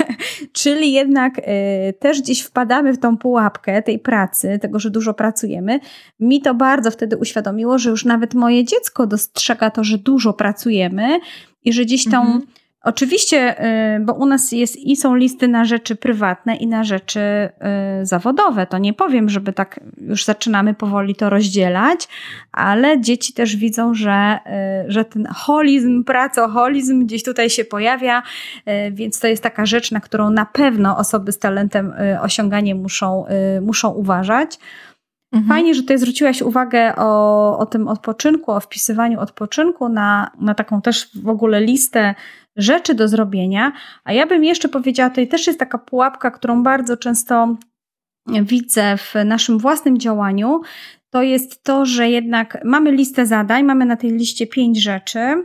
czyli 0.53 0.93
jednak 0.93 1.39
y, 1.39 1.43
też 1.99 2.23
gdzieś 2.23 2.43
wpadamy 2.43 2.93
w 2.93 2.99
tą 2.99 3.17
pułapkę 3.17 3.83
tej 3.83 3.99
pracy, 3.99 4.59
tego, 4.63 4.79
że 4.79 4.91
dużo 4.91 5.15
pracujemy. 5.15 5.81
Mi 6.21 6.41
to 6.43 6.55
bardzo 6.55 6.91
wtedy 6.91 7.17
uświadomiło, 7.17 7.79
że 7.79 7.91
już 7.91 8.05
nawet 8.05 8.35
moje 8.35 8.65
dziecko 8.65 9.07
dostrzega 9.07 9.71
to, 9.71 9.85
że 9.85 9.99
dużo 9.99 10.33
pracujemy 10.33 11.21
i 11.65 11.73
że 11.73 11.85
gdzieś 11.85 12.05
tą 12.05 12.25
mm-hmm 12.25 12.62
Oczywiście, 12.85 13.65
y, 13.97 14.01
bo 14.01 14.13
u 14.13 14.27
nas 14.27 14.53
jest 14.53 14.77
i 14.77 14.97
są 14.97 15.15
listy 15.15 15.49
na 15.49 15.65
rzeczy 15.65 15.97
prywatne 15.97 16.57
i 16.57 16.67
na 16.67 16.85
rzeczy 16.85 17.21
y, 17.21 18.07
zawodowe. 18.07 18.67
To 18.67 18.79
nie 18.79 18.95
powiem, 18.95 19.29
żeby 19.29 19.53
tak 19.53 19.81
już 20.01 20.25
zaczynamy 20.25 20.75
powoli 20.75 21.15
to 21.15 21.31
rozdzielać, 21.31 22.09
ale 22.53 23.01
dzieci 23.01 23.33
też 23.33 23.57
widzą, 23.57 23.95
że, 23.95 24.39
y, 24.87 24.91
że 24.91 25.05
ten 25.05 25.27
holizm, 25.27 26.05
pracoholizm 26.05 27.07
gdzieś 27.07 27.23
tutaj 27.23 27.51
się 27.51 27.65
pojawia, 27.65 28.23
więc 28.91 29.21
to 29.21 29.27
jest 29.27 29.43
taka 29.43 29.67
rzecz, 29.67 29.91
na 29.91 30.01
którą 30.01 30.31
na 30.31 30.47
pewno 30.47 30.99
osoby 30.99 31.33
z 31.33 31.39
talentem 31.39 31.93
osiąganie 32.23 32.75
muszą, 32.75 33.25
muszą 33.61 33.91
uważać. 33.91 34.59
Mhm. 35.33 35.49
Fajnie, 35.49 35.75
że 35.75 35.83
tutaj 35.83 35.99
zwróciłaś 35.99 36.43
uwagę 36.43 36.97
o, 36.97 37.59
o 37.59 37.67
tym 37.67 37.89
odpoczynku, 37.89 38.53
o 38.53 38.61
wpisywaniu 38.61 39.21
odpoczynku 39.21 39.89
na, 39.89 40.31
na 40.41 40.55
taką 40.55 40.83
też 40.83 41.09
w 41.23 41.29
ogóle 41.29 41.61
listę 41.61 42.15
rzeczy 42.57 42.95
do 42.95 43.09
zrobienia. 43.09 43.73
A 44.05 44.13
ja 44.13 44.27
bym 44.27 44.45
jeszcze 44.45 44.69
powiedziała, 44.69 45.11
tutaj 45.11 45.29
też 45.29 45.47
jest 45.47 45.59
taka 45.59 45.79
pułapka, 45.79 46.31
którą 46.31 46.63
bardzo 46.63 46.97
często 46.97 47.57
widzę 48.27 48.97
w 48.97 49.15
naszym 49.25 49.59
własnym 49.59 49.99
działaniu. 49.99 50.61
To 51.11 51.23
jest 51.23 51.65
to, 51.65 51.87
że 51.87 52.11
jednak 52.11 52.59
mamy 52.65 52.93
listę 52.93 53.27
zadań, 53.27 53.65
mamy 53.65 53.85
na 53.87 53.97
tej 53.97 54.11
liście 54.11 54.47
pięć 54.47 54.83
rzeczy. 54.83 55.45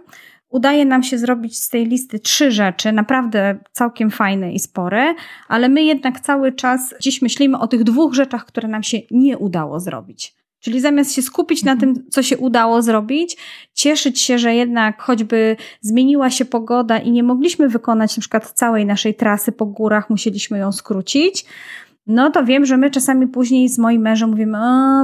Udaje 0.50 0.86
nam 0.86 1.04
się 1.04 1.18
zrobić 1.18 1.60
z 1.60 1.70
tej 1.70 1.86
listy 1.86 2.20
trzy 2.20 2.52
rzeczy, 2.52 2.92
naprawdę 2.92 3.58
całkiem 3.72 4.12
fajne 4.12 4.54
i 4.54 4.60
spore, 4.60 5.14
ale 5.48 5.70
my 5.70 5.84
jednak 5.84 6.20
cały 6.20 6.52
czas 6.52 6.96
dziś 7.02 7.22
myślimy 7.22 7.60
o 7.60 7.68
tych 7.68 7.84
dwóch 7.84 8.14
rzeczach, 8.14 8.46
które 8.46 8.68
nam 8.68 8.84
się 8.84 8.98
nie 9.12 9.38
udało 9.38 9.80
zrobić. 9.80 10.36
Czyli 10.68 10.80
zamiast 10.80 11.14
się 11.14 11.22
skupić 11.22 11.64
na 11.64 11.76
tym, 11.76 12.06
co 12.10 12.24
się 12.24 12.38
udało 12.38 12.82
zrobić, 12.82 13.38
cieszyć 13.74 14.22
się, 14.22 14.40
że 14.40 14.56
jednak 14.56 15.02
choćby 15.02 15.56
zmieniła 15.82 16.30
się 16.30 16.46
pogoda 16.46 16.98
i 16.98 17.12
nie 17.12 17.24
mogliśmy 17.24 17.70
wykonać 17.70 18.18
na 18.18 18.22
przykład 18.22 18.52
całej 18.52 18.86
naszej 18.86 19.16
trasy 19.16 19.52
po 19.52 19.66
górach, 19.66 20.10
musieliśmy 20.10 20.58
ją 20.58 20.72
skrócić, 20.72 21.46
no 22.08 22.32
to 22.32 22.46
wiem, 22.46 22.66
że 22.66 22.78
my 22.78 22.92
czasami 22.92 23.28
później 23.28 23.70
z 23.70 23.80
moim 23.80 24.02
mężem 24.02 24.30
mówimy, 24.30 24.58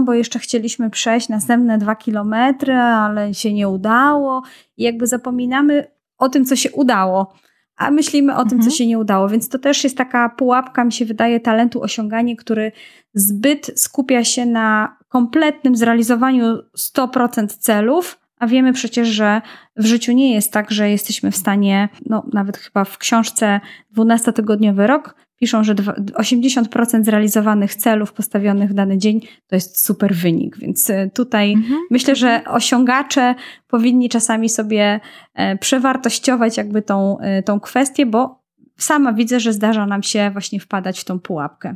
bo 0.05 0.13
jeszcze 0.13 0.39
chcieliśmy 0.39 0.89
przejść 0.89 1.29
następne 1.29 1.77
dwa 1.77 1.95
kilometry, 1.95 2.73
ale 2.73 3.33
się 3.33 3.53
nie 3.53 3.69
udało. 3.69 4.43
I 4.77 4.83
jakby 4.83 5.07
zapominamy 5.07 5.87
o 6.17 6.29
tym, 6.29 6.45
co 6.45 6.55
się 6.55 6.71
udało, 6.71 7.33
a 7.75 7.91
myślimy 7.91 8.35
o 8.35 8.43
tym, 8.43 8.57
mhm. 8.57 8.71
co 8.71 8.77
się 8.77 8.87
nie 8.87 8.99
udało. 8.99 9.29
Więc 9.29 9.49
to 9.49 9.59
też 9.59 9.83
jest 9.83 9.97
taka 9.97 10.29
pułapka, 10.29 10.83
mi 10.83 10.91
się 10.91 11.05
wydaje, 11.05 11.39
talentu 11.39 11.81
osiąganie, 11.81 12.35
który 12.35 12.71
zbyt 13.13 13.71
skupia 13.75 14.23
się 14.23 14.45
na 14.45 14.97
kompletnym 15.13 15.75
zrealizowaniu 15.75 16.57
100% 16.77 17.47
celów, 17.47 18.19
a 18.39 18.47
wiemy 18.47 18.73
przecież, 18.73 19.07
że 19.07 19.41
w 19.75 19.85
życiu 19.85 20.11
nie 20.11 20.33
jest 20.33 20.51
tak, 20.51 20.71
że 20.71 20.89
jesteśmy 20.89 21.31
w 21.31 21.35
stanie, 21.35 21.89
no 22.05 22.25
nawet 22.33 22.57
chyba 22.57 22.83
w 22.83 22.97
książce 22.97 23.59
12-tygodniowy 23.97 24.87
rok 24.87 25.15
piszą, 25.39 25.63
że 25.63 25.75
80% 25.75 27.03
zrealizowanych 27.03 27.75
celów 27.75 28.13
postawionych 28.13 28.69
w 28.69 28.73
dany 28.73 28.97
dzień 28.97 29.21
to 29.47 29.55
jest 29.55 29.85
super 29.85 30.15
wynik. 30.15 30.57
Więc 30.57 30.89
e, 30.89 31.09
tutaj 31.09 31.53
mhm. 31.53 31.79
myślę, 31.91 32.15
że 32.15 32.41
osiągacze 32.47 33.35
powinni 33.67 34.09
czasami 34.09 34.49
sobie 34.49 34.99
e, 35.33 35.57
przewartościować 35.57 36.57
jakby 36.57 36.81
tą, 36.81 37.19
e, 37.19 37.43
tą 37.43 37.59
kwestię, 37.59 38.05
bo 38.05 38.43
sama 38.77 39.13
widzę, 39.13 39.39
że 39.39 39.53
zdarza 39.53 39.85
nam 39.85 40.03
się 40.03 40.29
właśnie 40.31 40.59
wpadać 40.59 40.99
w 40.99 41.05
tą 41.05 41.19
pułapkę. 41.19 41.75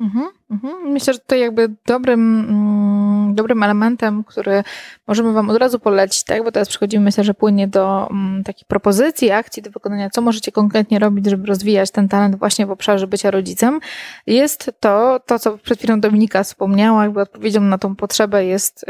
Mhm, 0.00 0.28
mhm. 0.50 0.92
Myślę, 0.92 1.12
że 1.12 1.18
to 1.18 1.36
jakby 1.36 1.74
dobrym, 1.86 2.20
mm, 2.40 2.97
dobrym 3.38 3.62
elementem, 3.62 4.24
który 4.24 4.62
możemy 5.06 5.32
Wam 5.32 5.50
od 5.50 5.56
razu 5.56 5.78
polecić, 5.78 6.24
tak? 6.24 6.44
bo 6.44 6.52
teraz 6.52 6.68
przechodzimy, 6.68 7.04
myślę, 7.04 7.24
że 7.24 7.34
płynnie 7.34 7.68
do 7.68 8.10
mm, 8.10 8.44
takich 8.44 8.66
propozycji, 8.66 9.30
akcji 9.30 9.62
do 9.62 9.70
wykonania, 9.70 10.10
co 10.10 10.20
możecie 10.20 10.52
konkretnie 10.52 10.98
robić, 10.98 11.26
żeby 11.30 11.46
rozwijać 11.46 11.90
ten 11.90 12.08
talent 12.08 12.36
właśnie 12.36 12.66
w 12.66 12.70
obszarze 12.70 13.06
bycia 13.06 13.30
rodzicem, 13.30 13.80
jest 14.26 14.72
to, 14.80 15.20
to 15.26 15.38
co 15.38 15.58
przed 15.58 15.78
chwilą 15.78 16.00
Dominika 16.00 16.42
wspomniała, 16.42 17.02
jakby 17.02 17.20
odpowiedzią 17.20 17.60
na 17.60 17.78
tą 17.78 17.96
potrzebę 17.96 18.44
jest 18.44 18.84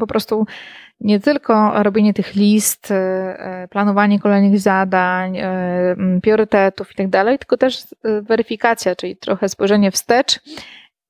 po 0.00 0.06
prostu 0.06 0.46
nie 1.00 1.20
tylko 1.20 1.82
robienie 1.82 2.14
tych 2.14 2.34
list, 2.34 2.90
e, 2.90 2.94
e, 2.94 3.68
planowanie 3.68 4.20
kolejnych 4.20 4.60
zadań, 4.60 5.38
e, 5.38 5.96
priorytetów 6.22 6.92
i 6.92 6.94
tak 6.94 7.08
dalej, 7.08 7.38
tylko 7.38 7.56
też 7.56 7.86
weryfikacja, 8.22 8.96
czyli 8.96 9.16
trochę 9.16 9.48
spojrzenie 9.48 9.90
wstecz, 9.90 10.40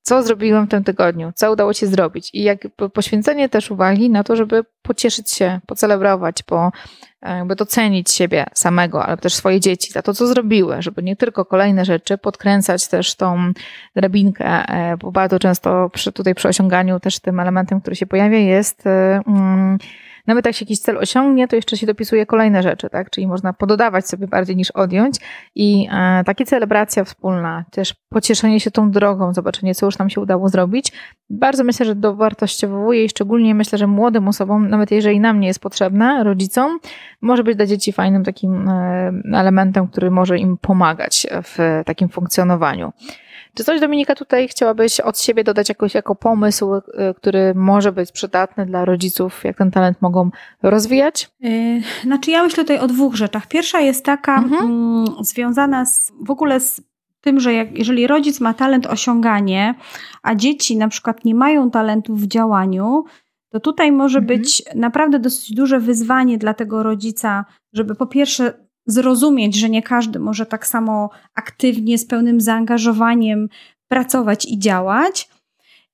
co 0.04 0.22
zrobiłem 0.22 0.66
w 0.66 0.70
tym 0.70 0.84
tygodniu, 0.84 1.32
co 1.34 1.52
udało 1.52 1.72
się 1.72 1.86
zrobić. 1.86 2.30
I 2.32 2.42
jak 2.42 2.58
poświęcenie 2.92 3.48
też 3.48 3.70
uwagi 3.70 4.10
na 4.10 4.24
to, 4.24 4.36
żeby 4.36 4.64
pocieszyć 4.82 5.30
się, 5.30 5.60
pocelebrować, 5.66 6.42
po, 6.42 6.72
jakby 7.22 7.56
docenić 7.56 8.10
siebie 8.10 8.46
samego, 8.54 9.06
ale 9.06 9.16
też 9.16 9.34
swoje 9.34 9.60
dzieci 9.60 9.92
za 9.92 10.02
to, 10.02 10.14
co 10.14 10.26
zrobiły, 10.26 10.82
żeby 10.82 11.02
nie 11.02 11.16
tylko 11.16 11.44
kolejne 11.44 11.84
rzeczy, 11.84 12.18
podkręcać 12.18 12.88
też 12.88 13.14
tą 13.14 13.52
drabinkę, 13.96 14.46
e, 14.46 14.96
bo 14.96 15.12
bardzo 15.12 15.38
często 15.38 15.90
przy, 15.90 16.12
tutaj 16.12 16.34
przy 16.34 16.48
osiąganiu 16.48 17.00
też 17.00 17.20
tym 17.20 17.40
elementem, 17.40 17.80
który 17.80 17.96
się 17.96 18.06
pojawia 18.06 18.38
jest 18.38 18.86
e, 18.86 19.20
mm, 19.26 19.78
nawet 20.26 20.46
jak 20.46 20.54
się 20.54 20.64
jakiś 20.64 20.80
cel 20.80 20.98
osiągnie, 20.98 21.48
to 21.48 21.56
jeszcze 21.56 21.76
się 21.76 21.86
dopisuje 21.86 22.26
kolejne 22.26 22.62
rzeczy, 22.62 22.90
tak? 22.90 23.10
Czyli 23.10 23.26
można 23.26 23.52
pododawać 23.52 24.08
sobie 24.08 24.26
bardziej 24.26 24.56
niż 24.56 24.70
odjąć 24.70 25.16
i 25.54 25.88
e, 25.92 26.24
takie 26.24 26.44
celebracja 26.44 27.04
wspólna, 27.04 27.64
też 27.70 27.94
pocieszenie 28.08 28.60
się 28.60 28.70
tą 28.70 28.90
drogą, 28.90 29.34
zobaczenie, 29.34 29.74
co 29.74 29.86
już 29.86 29.98
nam 29.98 30.10
się 30.10 30.20
udało 30.20 30.48
zrobić, 30.48 30.92
bardzo 31.30 31.64
myślę, 31.64 31.86
że 31.86 31.94
dowartościowuje 31.94 33.04
i 33.04 33.08
szczególnie 33.08 33.54
myślę, 33.54 33.78
że 33.78 33.86
młodym 33.86 34.28
osobom, 34.28 34.68
nawet 34.68 34.90
jeżeli 34.90 35.20
nam 35.20 35.40
nie 35.40 35.46
jest 35.46 35.60
potrzebne, 35.60 36.24
rodzicom, 36.24 36.78
może 37.20 37.44
być 37.44 37.56
dla 37.56 37.66
dzieci 37.66 37.92
fajnym 37.92 38.24
takim 38.24 38.68
e, 38.68 39.12
elementem, 39.32 39.88
który 39.88 40.10
może 40.10 40.38
im 40.38 40.56
pomagać 40.58 41.26
w 41.42 41.82
takim 41.86 42.08
funkcjonowaniu. 42.08 42.92
Czy 43.54 43.64
coś, 43.64 43.80
Dominika, 43.80 44.14
tutaj 44.14 44.48
chciałabyś 44.48 45.00
od 45.00 45.20
siebie 45.20 45.44
dodać 45.44 45.68
jakoś 45.68 45.94
jako 45.94 46.14
pomysł, 46.14 46.74
y, 46.74 46.82
który 47.16 47.54
może 47.54 47.92
być 47.92 48.12
przydatny 48.12 48.66
dla 48.66 48.84
rodziców, 48.84 49.44
jak 49.44 49.56
ten 49.56 49.70
talent 49.70 50.02
mogą 50.02 50.30
rozwijać? 50.62 51.30
Yy, 51.40 51.80
znaczy, 52.02 52.30
ja 52.30 52.42
myślę 52.42 52.64
tutaj 52.64 52.78
o 52.78 52.86
dwóch 52.86 53.14
rzeczach. 53.14 53.46
Pierwsza 53.46 53.80
jest 53.80 54.04
taka 54.04 54.38
mhm. 54.38 54.64
mm, 54.64 55.06
związana 55.20 55.86
z, 55.86 56.12
w 56.20 56.30
ogóle 56.30 56.60
z 56.60 56.82
tym, 57.20 57.40
że 57.40 57.52
jak, 57.52 57.78
jeżeli 57.78 58.06
rodzic 58.06 58.40
ma 58.40 58.54
talent 58.54 58.86
osiąganie, 58.86 59.74
a 60.22 60.34
dzieci 60.34 60.76
na 60.76 60.88
przykład 60.88 61.24
nie 61.24 61.34
mają 61.34 61.70
talentu 61.70 62.16
w 62.16 62.26
działaniu, 62.26 63.04
to 63.50 63.60
tutaj 63.60 63.92
może 63.92 64.18
mhm. 64.18 64.38
być 64.38 64.62
naprawdę 64.74 65.18
dosyć 65.18 65.54
duże 65.54 65.80
wyzwanie 65.80 66.38
dla 66.38 66.54
tego 66.54 66.82
rodzica, 66.82 67.44
żeby 67.72 67.94
po 67.94 68.06
pierwsze 68.06 68.63
zrozumieć, 68.86 69.54
że 69.56 69.70
nie 69.70 69.82
każdy 69.82 70.18
może 70.18 70.46
tak 70.46 70.66
samo 70.66 71.10
aktywnie, 71.34 71.98
z 71.98 72.06
pełnym 72.06 72.40
zaangażowaniem 72.40 73.48
pracować 73.88 74.46
i 74.46 74.58
działać. 74.58 75.28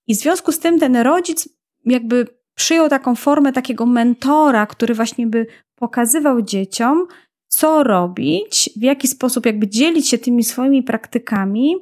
I 0.07 0.15
w 0.15 0.19
związku 0.19 0.53
z 0.53 0.59
tym 0.59 0.79
ten 0.79 0.97
rodzic 0.97 1.49
jakby 1.85 2.27
przyjął 2.55 2.89
taką 2.89 3.15
formę 3.15 3.53
takiego 3.53 3.87
mentora, 3.87 4.67
który 4.67 4.95
właśnie 4.95 5.27
by 5.27 5.47
pokazywał 5.75 6.43
dzieciom, 6.43 7.07
co 7.49 7.83
robić, 7.83 8.71
w 8.77 8.83
jaki 8.83 9.09
sposób 9.09 9.47
jakby 9.47 9.69
dzielić 9.69 10.09
się 10.09 10.19
tymi 10.19 10.45
swoimi 10.45 10.83
praktykami, 10.83 11.77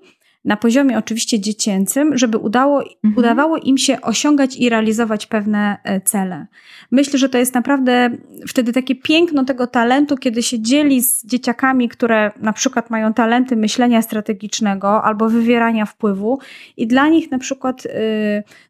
na 0.44 0.56
poziomie 0.56 0.98
oczywiście 0.98 1.40
dziecięcym, 1.40 2.18
żeby 2.18 2.38
udało, 2.38 2.82
mhm. 2.82 3.14
udawało 3.16 3.56
im 3.56 3.78
się 3.78 4.00
osiągać 4.00 4.56
i 4.56 4.68
realizować 4.68 5.26
pewne 5.26 5.76
e, 5.84 6.00
cele. 6.00 6.46
Myślę, 6.90 7.18
że 7.18 7.28
to 7.28 7.38
jest 7.38 7.54
naprawdę 7.54 8.10
wtedy 8.48 8.72
takie 8.72 8.94
piękno 8.94 9.44
tego 9.44 9.66
talentu, 9.66 10.16
kiedy 10.16 10.42
się 10.42 10.60
dzieli 10.60 11.02
z 11.02 11.26
dzieciakami, 11.26 11.88
które 11.88 12.30
na 12.40 12.52
przykład 12.52 12.90
mają 12.90 13.14
talenty 13.14 13.56
myślenia 13.56 14.02
strategicznego 14.02 15.02
albo 15.02 15.28
wywierania 15.28 15.86
wpływu 15.86 16.38
i 16.76 16.86
dla 16.86 17.08
nich 17.08 17.30
na 17.30 17.38
przykład 17.38 17.86
y, 17.86 17.90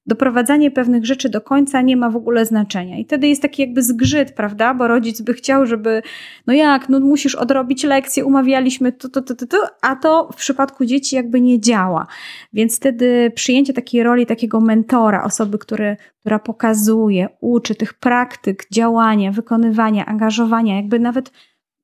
doprowadzanie 0.06 0.70
pewnych 0.70 1.06
rzeczy 1.06 1.28
do 1.28 1.40
końca 1.40 1.80
nie 1.80 1.96
ma 1.96 2.10
w 2.10 2.16
ogóle 2.16 2.46
znaczenia. 2.46 2.98
I 2.98 3.04
wtedy 3.04 3.28
jest 3.28 3.42
taki 3.42 3.62
jakby 3.62 3.82
zgrzyt, 3.82 4.32
prawda? 4.32 4.74
Bo 4.74 4.88
rodzic 4.88 5.20
by 5.20 5.34
chciał, 5.34 5.66
żeby 5.66 6.02
no 6.46 6.52
jak, 6.52 6.88
no 6.88 7.00
musisz 7.00 7.34
odrobić 7.34 7.84
lekcję, 7.84 8.24
umawialiśmy 8.24 8.92
to, 8.92 9.08
to, 9.08 9.22
to, 9.22 9.34
to, 9.34 9.46
to 9.46 9.56
a 9.82 9.96
to 9.96 10.28
w 10.32 10.36
przypadku 10.36 10.84
dzieci 10.84 11.16
jakby 11.16 11.40
nie 11.40 11.57
działa. 11.60 12.06
Więc 12.52 12.76
wtedy 12.76 13.32
przyjęcie 13.34 13.72
takiej 13.72 14.02
roli 14.02 14.26
takiego 14.26 14.60
mentora, 14.60 15.24
osoby, 15.24 15.58
który, 15.58 15.96
która 16.20 16.38
pokazuje, 16.38 17.28
uczy 17.40 17.74
tych 17.74 17.94
praktyk, 17.94 18.66
działania, 18.72 19.32
wykonywania, 19.32 20.06
angażowania, 20.06 20.76
jakby 20.76 20.98
nawet 20.98 21.32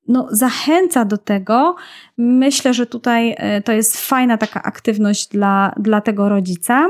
no, 0.08 0.28
zachęca 0.30 1.04
do 1.04 1.18
tego. 1.18 1.76
Myślę, 2.18 2.74
że 2.74 2.86
tutaj 2.86 3.34
e, 3.38 3.62
to 3.62 3.72
jest 3.72 4.00
fajna 4.08 4.38
taka 4.38 4.62
aktywność 4.62 5.28
dla, 5.28 5.74
dla 5.76 6.00
tego 6.00 6.28
rodzica. 6.28 6.88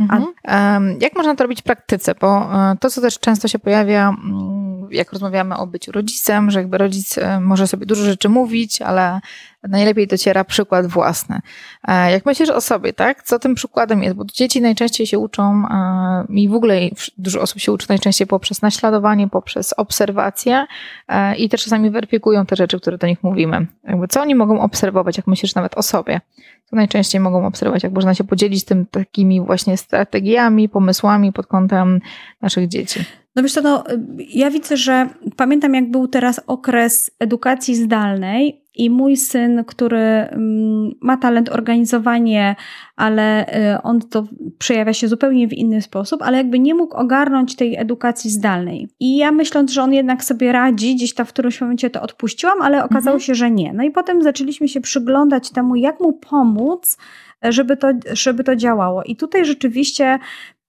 Mhm. 0.00 0.98
Jak 1.00 1.16
można 1.16 1.34
to 1.34 1.44
robić 1.44 1.60
w 1.60 1.64
praktyce? 1.64 2.14
Bo 2.20 2.54
e, 2.54 2.76
to, 2.80 2.90
co 2.90 3.00
też 3.00 3.18
często 3.18 3.48
się 3.48 3.58
pojawia, 3.58 4.08
mm, 4.08 4.61
jak 4.92 5.12
rozmawiamy 5.12 5.56
o 5.56 5.66
byciu 5.66 5.92
rodzicem, 5.92 6.50
że 6.50 6.58
jakby 6.58 6.78
rodzic 6.78 7.18
e, 7.18 7.40
może 7.40 7.66
sobie 7.66 7.86
dużo 7.86 8.04
rzeczy 8.04 8.28
mówić, 8.28 8.82
ale 8.82 9.20
najlepiej 9.68 10.06
dociera 10.06 10.44
przykład 10.44 10.86
własny. 10.86 11.40
E, 11.88 12.10
jak 12.12 12.26
myślisz 12.26 12.50
o 12.50 12.60
sobie, 12.60 12.92
tak? 12.92 13.22
Co 13.22 13.38
tym 13.38 13.54
przykładem 13.54 14.02
jest? 14.02 14.16
Bo 14.16 14.24
dzieci 14.24 14.60
najczęściej 14.60 15.06
się 15.06 15.18
uczą 15.18 15.64
e, 15.70 16.24
i 16.28 16.48
w 16.48 16.54
ogóle 16.54 16.80
dużo 17.18 17.40
osób 17.40 17.60
się 17.60 17.72
uczy 17.72 17.86
najczęściej 17.88 18.26
poprzez 18.26 18.62
naśladowanie, 18.62 19.28
poprzez 19.28 19.74
obserwację 19.76 20.66
e, 21.08 21.36
i 21.36 21.48
też 21.48 21.64
czasami 21.64 21.90
weryfikują 21.90 22.46
te 22.46 22.56
rzeczy, 22.56 22.80
które 22.80 22.98
do 22.98 23.06
nich 23.06 23.22
mówimy. 23.22 23.66
Jakby 23.84 24.08
co 24.08 24.20
oni 24.20 24.34
mogą 24.34 24.60
obserwować, 24.60 25.16
jak 25.16 25.26
myślisz 25.26 25.54
nawet 25.54 25.78
o 25.78 25.82
sobie? 25.82 26.20
Co 26.64 26.76
najczęściej 26.76 27.20
mogą 27.20 27.46
obserwować, 27.46 27.82
jak 27.82 27.92
można 27.92 28.14
się 28.14 28.24
podzielić 28.24 28.64
tym 28.64 28.86
takimi 28.86 29.40
właśnie 29.40 29.76
strategiami, 29.76 30.68
pomysłami 30.68 31.32
pod 31.32 31.46
kątem 31.46 32.00
naszych 32.40 32.68
dzieci? 32.68 33.04
No 33.36 33.42
wiesz 33.42 33.52
co, 33.52 33.62
no, 33.62 33.84
ja 34.18 34.50
widzę, 34.50 34.76
że 34.76 35.08
pamiętam 35.36 35.74
jak 35.74 35.90
był 35.90 36.08
teraz 36.08 36.40
okres 36.46 37.10
edukacji 37.18 37.74
zdalnej 37.74 38.62
i 38.74 38.90
mój 38.90 39.16
syn, 39.16 39.64
który 39.64 39.98
mm, 39.98 40.90
ma 41.00 41.16
talent 41.16 41.48
organizowanie, 41.48 42.56
ale 42.96 43.46
y, 43.74 43.82
on 43.82 44.00
to 44.00 44.26
przejawia 44.58 44.92
się 44.92 45.08
zupełnie 45.08 45.48
w 45.48 45.52
inny 45.52 45.82
sposób, 45.82 46.22
ale 46.22 46.36
jakby 46.36 46.58
nie 46.58 46.74
mógł 46.74 46.96
ogarnąć 46.96 47.56
tej 47.56 47.76
edukacji 47.76 48.30
zdalnej. 48.30 48.88
I 49.00 49.16
ja 49.16 49.32
myśląc, 49.32 49.72
że 49.72 49.82
on 49.82 49.92
jednak 49.92 50.24
sobie 50.24 50.52
radzi, 50.52 50.94
gdzieś 50.94 51.14
tam 51.14 51.26
w 51.26 51.32
którymś 51.32 51.60
momencie 51.60 51.90
to 51.90 52.02
odpuściłam, 52.02 52.62
ale 52.62 52.84
okazało 52.84 53.14
mhm. 53.14 53.20
się, 53.20 53.34
że 53.34 53.50
nie. 53.50 53.72
No 53.72 53.82
i 53.82 53.90
potem 53.90 54.22
zaczęliśmy 54.22 54.68
się 54.68 54.80
przyglądać 54.80 55.50
temu, 55.50 55.76
jak 55.76 56.00
mu 56.00 56.12
pomóc, 56.12 56.96
żeby 57.42 57.76
to, 57.76 57.88
żeby 58.12 58.44
to 58.44 58.56
działało. 58.56 59.02
I 59.02 59.16
tutaj 59.16 59.44
rzeczywiście 59.44 60.18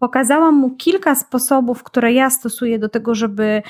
pokazałam 0.04 0.56
mu 0.56 0.70
kilka 0.70 1.16
sposobów, 1.16 1.84
które 1.84 2.14
ja 2.14 2.30
stosuję 2.30 2.80
do 2.80 2.90
tego, 2.90 3.16
żeby 3.16 3.62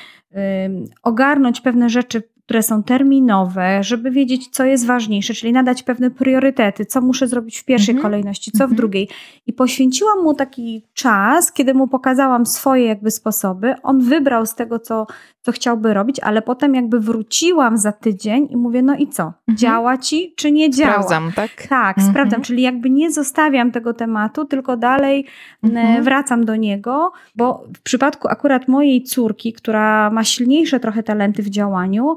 ogarnąć 1.02 1.60
pewne 1.60 1.88
rzeczy 1.88 2.22
które 2.44 2.62
są 2.62 2.82
terminowe, 2.82 3.82
żeby 3.82 4.10
wiedzieć, 4.10 4.48
co 4.48 4.64
jest 4.64 4.86
ważniejsze, 4.86 5.34
czyli 5.34 5.52
nadać 5.52 5.82
pewne 5.82 6.10
priorytety, 6.10 6.86
co 6.86 7.00
muszę 7.00 7.28
zrobić 7.28 7.58
w 7.58 7.64
pierwszej 7.64 7.94
-hmm. 7.94 8.02
kolejności, 8.02 8.50
co 8.50 8.58
-hmm. 8.58 8.60
w 8.60 8.62
mhm. 8.62 8.76
drugiej. 8.76 9.08
I 9.46 9.52
poświęciłam 9.52 10.22
mu 10.22 10.34
taki 10.34 10.86
czas, 10.94 11.52
kiedy 11.52 11.74
mu 11.74 11.88
pokazałam 11.88 12.46
swoje 12.46 12.86
jakby 12.86 13.10
sposoby. 13.10 13.74
On 13.82 14.00
wybrał 14.00 14.46
z 14.46 14.54
tego, 14.54 14.78
co, 14.78 15.06
co 15.42 15.52
chciałby 15.52 15.94
robić, 15.94 16.20
ale 16.20 16.42
potem 16.42 16.74
jakby 16.74 17.00
wróciłam 17.00 17.78
za 17.78 17.92
tydzień 17.92 18.48
i 18.50 18.56
mówię, 18.56 18.82
no 18.82 18.96
i 18.96 19.08
co? 19.08 19.22
-hmm. 19.22 19.54
Działa 19.54 19.98
ci, 19.98 20.34
czy 20.36 20.52
nie 20.52 20.70
działa? 20.70 20.92
Sprawdzam, 20.92 21.32
tak? 21.32 21.50
Tak, 21.68 21.98
mhm. 21.98 22.12
sprawdzam, 22.12 22.42
czyli 22.42 22.62
jakby 22.62 22.90
nie 22.90 23.10
zostawiam 23.10 23.72
tego 23.72 23.94
tematu, 23.94 24.44
tylko 24.44 24.76
dalej 24.76 25.26
mhm. 25.62 26.04
wracam 26.04 26.44
do 26.44 26.56
niego, 26.56 27.12
bo 27.36 27.64
w 27.76 27.82
przypadku 27.82 28.28
akurat 28.28 28.68
mojej 28.68 29.02
córki, 29.02 29.52
która 29.52 30.10
ma 30.10 30.24
silniejsze 30.24 30.80
trochę 30.80 31.02
talenty 31.02 31.42
w 31.42 31.50
działaniu, 31.50 32.16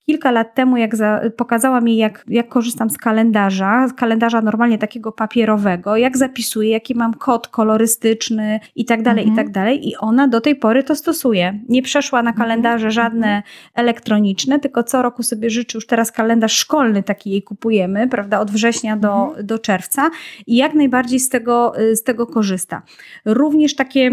kilka 0.05 0.31
lat 0.31 0.55
temu, 0.55 0.77
jak 0.77 0.95
za, 0.95 1.21
pokazała 1.37 1.81
mi, 1.81 1.97
jak, 1.97 2.25
jak 2.27 2.49
korzystam 2.49 2.89
z 2.89 2.97
kalendarza, 2.97 3.87
z 3.87 3.93
kalendarza 3.93 4.41
normalnie 4.41 4.77
takiego 4.77 5.11
papierowego, 5.11 5.97
jak 5.97 6.17
zapisuję, 6.17 6.69
jaki 6.69 6.95
mam 6.95 7.13
kod 7.13 7.47
kolorystyczny 7.47 8.59
i 8.75 8.85
tak 8.85 9.01
dalej, 9.01 9.23
mhm. 9.23 9.33
i 9.33 9.43
tak 9.43 9.53
dalej. 9.53 9.89
I 9.89 9.97
ona 9.97 10.27
do 10.27 10.41
tej 10.41 10.55
pory 10.55 10.83
to 10.83 10.95
stosuje. 10.95 11.59
Nie 11.69 11.81
przeszła 11.81 12.23
na 12.23 12.29
mhm. 12.29 12.47
kalendarze 12.47 12.87
mhm. 12.87 12.91
żadne 12.91 13.43
elektroniczne, 13.73 14.59
tylko 14.59 14.83
co 14.83 15.01
roku 15.01 15.23
sobie 15.23 15.49
życzy 15.49 15.77
już 15.77 15.87
teraz 15.87 16.11
kalendarz 16.11 16.53
szkolny, 16.53 17.03
taki 17.03 17.31
jej 17.31 17.43
kupujemy, 17.43 18.07
prawda, 18.07 18.39
od 18.39 18.51
września 18.51 18.97
do, 18.97 19.27
mhm. 19.27 19.45
do 19.45 19.59
czerwca 19.59 20.09
i 20.47 20.55
jak 20.55 20.73
najbardziej 20.73 21.19
z 21.19 21.29
tego, 21.29 21.73
z 21.93 22.03
tego 22.03 22.27
korzysta. 22.27 22.81
Również 23.25 23.75
takie, 23.75 24.11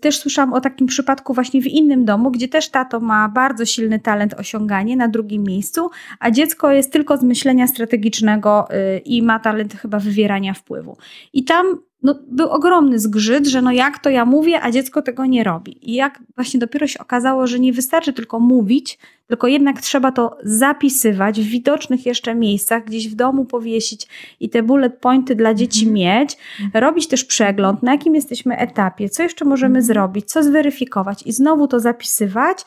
też 0.00 0.18
słyszałam 0.18 0.52
o 0.52 0.60
takim 0.60 0.86
przypadku 0.86 1.34
właśnie 1.34 1.62
w 1.62 1.66
innym 1.66 2.04
domu, 2.04 2.30
gdzie 2.30 2.48
też 2.48 2.68
tato 2.68 3.00
ma 3.00 3.28
bardzo 3.28 3.64
silny 3.64 4.00
talent 4.00 4.34
osiąganie 4.34 4.96
na 4.96 5.08
drugim 5.16 5.42
miejscu, 5.42 5.90
a 6.20 6.30
dziecko 6.30 6.72
jest 6.72 6.92
tylko 6.92 7.16
z 7.16 7.22
myślenia 7.22 7.66
strategicznego 7.66 8.68
y, 8.70 8.98
i 8.98 9.22
ma 9.22 9.38
talent 9.38 9.74
chyba 9.74 9.98
wywierania 9.98 10.54
wpływu. 10.54 10.96
I 11.32 11.44
tam 11.44 11.78
no, 12.02 12.14
był 12.28 12.48
ogromny 12.48 12.98
zgrzyt, 12.98 13.46
że 13.46 13.62
no 13.62 13.72
jak 13.72 13.98
to 13.98 14.10
ja 14.10 14.24
mówię, 14.24 14.60
a 14.62 14.70
dziecko 14.70 15.02
tego 15.02 15.26
nie 15.26 15.44
robi. 15.44 15.90
I 15.90 15.94
jak 15.94 16.20
właśnie 16.34 16.60
dopiero 16.60 16.86
się 16.86 16.98
okazało, 16.98 17.46
że 17.46 17.60
nie 17.60 17.72
wystarczy 17.72 18.12
tylko 18.12 18.40
mówić, 18.40 18.98
tylko 19.26 19.46
jednak 19.46 19.80
trzeba 19.80 20.12
to 20.12 20.38
zapisywać 20.42 21.40
w 21.40 21.44
widocznych 21.44 22.06
jeszcze 22.06 22.34
miejscach, 22.34 22.84
gdzieś 22.84 23.08
w 23.08 23.14
domu 23.14 23.44
powiesić 23.44 24.08
i 24.40 24.50
te 24.50 24.62
bullet 24.62 24.98
pointy 24.98 25.34
dla 25.34 25.54
dzieci 25.54 25.86
mhm. 25.86 25.94
mieć, 25.94 26.36
robić 26.74 27.08
też 27.08 27.24
przegląd, 27.24 27.82
na 27.82 27.92
jakim 27.92 28.14
jesteśmy 28.14 28.56
etapie, 28.56 29.08
co 29.08 29.22
jeszcze 29.22 29.44
możemy 29.44 29.78
mhm. 29.78 29.84
zrobić, 29.84 30.24
co 30.24 30.42
zweryfikować 30.42 31.22
i 31.26 31.32
znowu 31.32 31.68
to 31.68 31.80
zapisywać, 31.80 32.64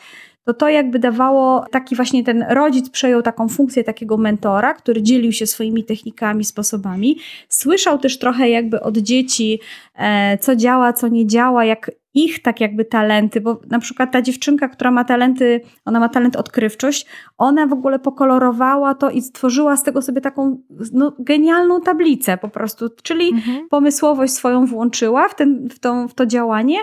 to 0.50 0.54
to 0.54 0.70
jakby 0.70 1.00
dawało 1.00 1.66
taki 1.72 1.96
właśnie 1.96 2.24
ten 2.24 2.46
rodzic 2.50 2.90
przejął 2.90 3.22
taką 3.22 3.50
funkcję 3.50 3.84
takiego 3.84 4.18
mentora, 4.18 4.74
który 4.74 5.04
dzielił 5.04 5.32
się 5.32 5.48
swoimi 5.48 5.84
technikami, 5.84 6.46
sposobami. 6.46 7.18
Słyszał 7.50 7.98
też 7.98 8.20
trochę 8.20 8.50
jakby 8.50 8.82
od 8.82 8.98
dzieci, 8.98 9.60
e, 9.96 10.38
co 10.38 10.56
działa, 10.56 10.94
co 10.94 11.08
nie 11.08 11.28
działa, 11.28 11.66
jak 11.66 11.92
ich 12.14 12.42
tak 12.42 12.62
jakby 12.62 12.86
talenty, 12.86 13.42
bo 13.42 13.62
na 13.70 13.80
przykład 13.80 14.12
ta 14.12 14.22
dziewczynka, 14.22 14.68
która 14.68 14.92
ma 14.92 15.04
talenty, 15.04 15.62
ona 15.86 16.00
ma 16.00 16.10
talent 16.10 16.36
odkrywczość, 16.36 17.06
ona 17.38 17.68
w 17.68 17.74
ogóle 17.74 18.00
pokolorowała 18.00 18.96
to 18.96 19.10
i 19.10 19.22
stworzyła 19.22 19.78
z 19.78 19.84
tego 19.84 20.02
sobie 20.02 20.22
taką 20.22 20.58
no, 20.94 21.14
genialną 21.20 21.82
tablicę 21.82 22.38
po 22.38 22.50
prostu, 22.50 22.90
czyli 23.04 23.30
mhm. 23.30 23.68
pomysłowość 23.70 24.34
swoją 24.34 24.66
włączyła 24.66 25.28
w, 25.28 25.36
ten, 25.36 25.70
w, 25.70 25.80
tą, 25.80 26.08
w 26.08 26.14
to 26.14 26.26
działanie, 26.26 26.78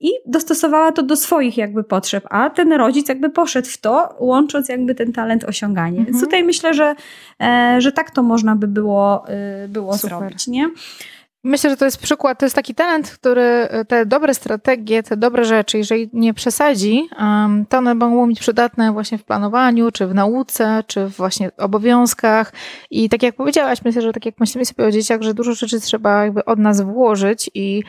i 0.00 0.10
dostosowała 0.26 0.92
to 0.92 1.02
do 1.02 1.16
swoich 1.16 1.56
jakby 1.56 1.84
potrzeb, 1.84 2.24
a 2.30 2.50
ten 2.50 2.72
rodzic 2.72 3.08
jakby 3.08 3.30
poszedł 3.30 3.68
w 3.68 3.78
to, 3.78 4.16
łącząc 4.18 4.68
jakby 4.68 4.94
ten 4.94 5.12
talent 5.12 5.44
osiąganie. 5.44 5.98
Mhm. 5.98 6.06
Więc 6.06 6.24
tutaj 6.24 6.44
myślę, 6.44 6.74
że, 6.74 6.94
e, 7.42 7.76
że 7.80 7.92
tak 7.92 8.10
to 8.10 8.22
można 8.22 8.56
by 8.56 8.68
było, 8.68 9.28
e, 9.28 9.68
było 9.68 9.94
zrobić, 9.94 10.46
nie? 10.46 10.70
Myślę, 11.44 11.70
że 11.70 11.76
to 11.76 11.84
jest 11.84 12.02
przykład, 12.02 12.38
to 12.38 12.46
jest 12.46 12.56
taki 12.56 12.74
talent, 12.74 13.10
który 13.10 13.68
te 13.88 14.06
dobre 14.06 14.34
strategie, 14.34 15.02
te 15.02 15.16
dobre 15.16 15.44
rzeczy, 15.44 15.78
jeżeli 15.78 16.10
nie 16.12 16.34
przesadzi, 16.34 17.08
to 17.68 17.78
one 17.78 17.94
mogą 17.94 18.26
być 18.26 18.40
przydatne 18.40 18.92
właśnie 18.92 19.18
w 19.18 19.24
planowaniu, 19.24 19.90
czy 19.90 20.06
w 20.06 20.14
nauce, 20.14 20.84
czy 20.86 21.06
w 21.06 21.16
właśnie 21.16 21.50
obowiązkach. 21.56 22.52
I 22.90 23.08
tak 23.08 23.22
jak 23.22 23.36
powiedziałaś, 23.36 23.78
myślę, 23.84 24.02
że 24.02 24.12
tak 24.12 24.26
jak 24.26 24.40
myślimy 24.40 24.64
sobie 24.64 24.84
o 24.84 24.90
dzieciach, 24.90 25.22
że 25.22 25.34
dużo 25.34 25.54
rzeczy 25.54 25.80
trzeba 25.80 26.24
jakby 26.24 26.44
od 26.44 26.58
nas 26.58 26.80
włożyć 26.80 27.50
i 27.54 27.82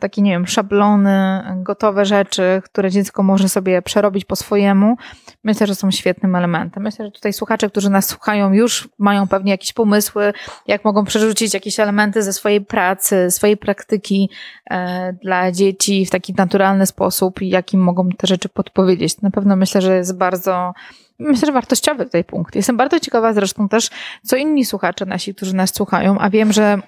takie, 0.00 0.22
nie 0.22 0.30
wiem, 0.30 0.46
szablony, 0.46 1.42
gotowe 1.56 2.04
rzeczy, 2.04 2.62
które 2.64 2.90
dziecko 2.90 3.22
może 3.22 3.48
sobie 3.48 3.82
przerobić 3.82 4.24
po 4.24 4.36
swojemu, 4.36 4.96
myślę, 5.44 5.66
że 5.66 5.74
są 5.74 5.90
świetnym 5.90 6.36
elementem. 6.36 6.82
Myślę, 6.82 7.04
że 7.04 7.10
tutaj 7.10 7.32
słuchacze, 7.32 7.70
którzy 7.70 7.90
nas 7.90 8.06
słuchają, 8.06 8.52
już 8.52 8.88
mają 8.98 9.28
pewnie 9.28 9.52
jakieś 9.52 9.72
pomysły, 9.72 10.32
jak 10.66 10.84
mogą 10.84 11.04
przerzucić 11.04 11.54
jakieś 11.54 11.80
elementy 11.80 12.22
ze 12.22 12.32
swojej 12.32 12.60
pracy, 12.60 13.30
swojej 13.30 13.56
praktyki 13.56 14.30
e, 14.70 15.12
dla 15.12 15.52
dzieci 15.52 16.06
w 16.06 16.10
taki 16.10 16.34
naturalny 16.34 16.86
sposób 16.86 17.42
i 17.42 17.48
jakim 17.48 17.80
mogą 17.80 18.08
te 18.08 18.26
rzeczy 18.26 18.48
podpowiedzieć. 18.48 19.20
Na 19.20 19.30
pewno 19.30 19.56
myślę, 19.56 19.82
że 19.82 19.96
jest 19.96 20.18
bardzo 20.18 20.72
myślę, 21.20 21.46
że 21.46 21.52
wartościowy 21.52 22.04
tutaj 22.04 22.24
punkt. 22.24 22.56
Jestem 22.56 22.76
bardzo 22.76 23.00
ciekawa 23.00 23.32
zresztą 23.32 23.68
też, 23.68 23.90
co 24.24 24.36
inni 24.36 24.64
słuchacze 24.64 25.06
nasi, 25.06 25.34
którzy 25.34 25.56
nas 25.56 25.74
słuchają, 25.74 26.18
a 26.18 26.30
wiem, 26.30 26.52
że 26.52 26.78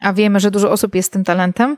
a 0.00 0.12
wiemy, 0.12 0.40
że 0.40 0.50
dużo 0.50 0.70
osób 0.70 0.94
jest 0.94 1.12
tym 1.12 1.24
talentem, 1.24 1.76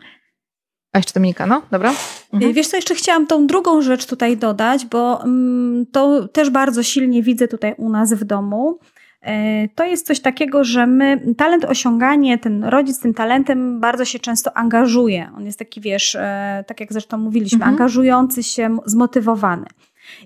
a 0.97 0.99
jeszcze 0.99 1.13
Dominika, 1.15 1.47
no, 1.47 1.63
dobra. 1.71 1.93
Mhm. 2.33 2.53
Wiesz 2.53 2.69
co, 2.69 2.77
jeszcze 2.77 2.95
chciałam 2.95 3.27
tą 3.27 3.47
drugą 3.47 3.83
rzecz 3.83 4.07
tutaj 4.07 4.37
dodać, 4.37 4.87
bo 4.87 5.23
mm, 5.25 5.87
to 5.93 6.29
też 6.29 6.51
bardzo 6.51 6.83
silnie 6.83 7.23
widzę 7.23 7.49
tutaj 7.49 7.75
u 7.79 7.89
nas 7.89 8.13
w 8.13 8.25
domu. 8.25 8.79
E, 9.23 9.69
to 9.69 9.85
jest 9.85 10.07
coś 10.07 10.21
takiego, 10.21 10.65
że 10.65 10.87
my, 10.87 11.35
talent 11.37 11.65
osiąganie, 11.65 12.39
ten 12.39 12.65
rodzic 12.65 13.01
tym 13.01 13.15
talentem 13.15 13.81
bardzo 13.81 14.05
się 14.05 14.19
często 14.19 14.57
angażuje. 14.57 15.31
On 15.37 15.47
jest 15.47 15.59
taki, 15.59 15.81
wiesz, 15.81 16.15
e, 16.15 16.65
tak 16.67 16.81
jak 16.81 16.93
zresztą 16.93 17.19
mówiliśmy, 17.19 17.57
mhm. 17.57 17.73
angażujący 17.73 18.43
się, 18.43 18.77
zmotywowany. 18.87 19.67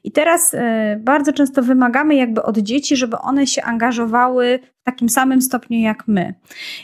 I 0.05 0.13
teraz 0.13 0.55
e, 0.55 1.01
bardzo 1.01 1.33
często 1.33 1.63
wymagamy 1.63 2.15
jakby 2.15 2.43
od 2.43 2.59
dzieci, 2.59 2.97
żeby 2.97 3.19
one 3.19 3.47
się 3.47 3.63
angażowały 3.63 4.59
w 4.81 4.85
takim 4.85 5.09
samym 5.09 5.43
stopniu 5.43 5.79
jak 5.79 6.09
my. 6.09 6.35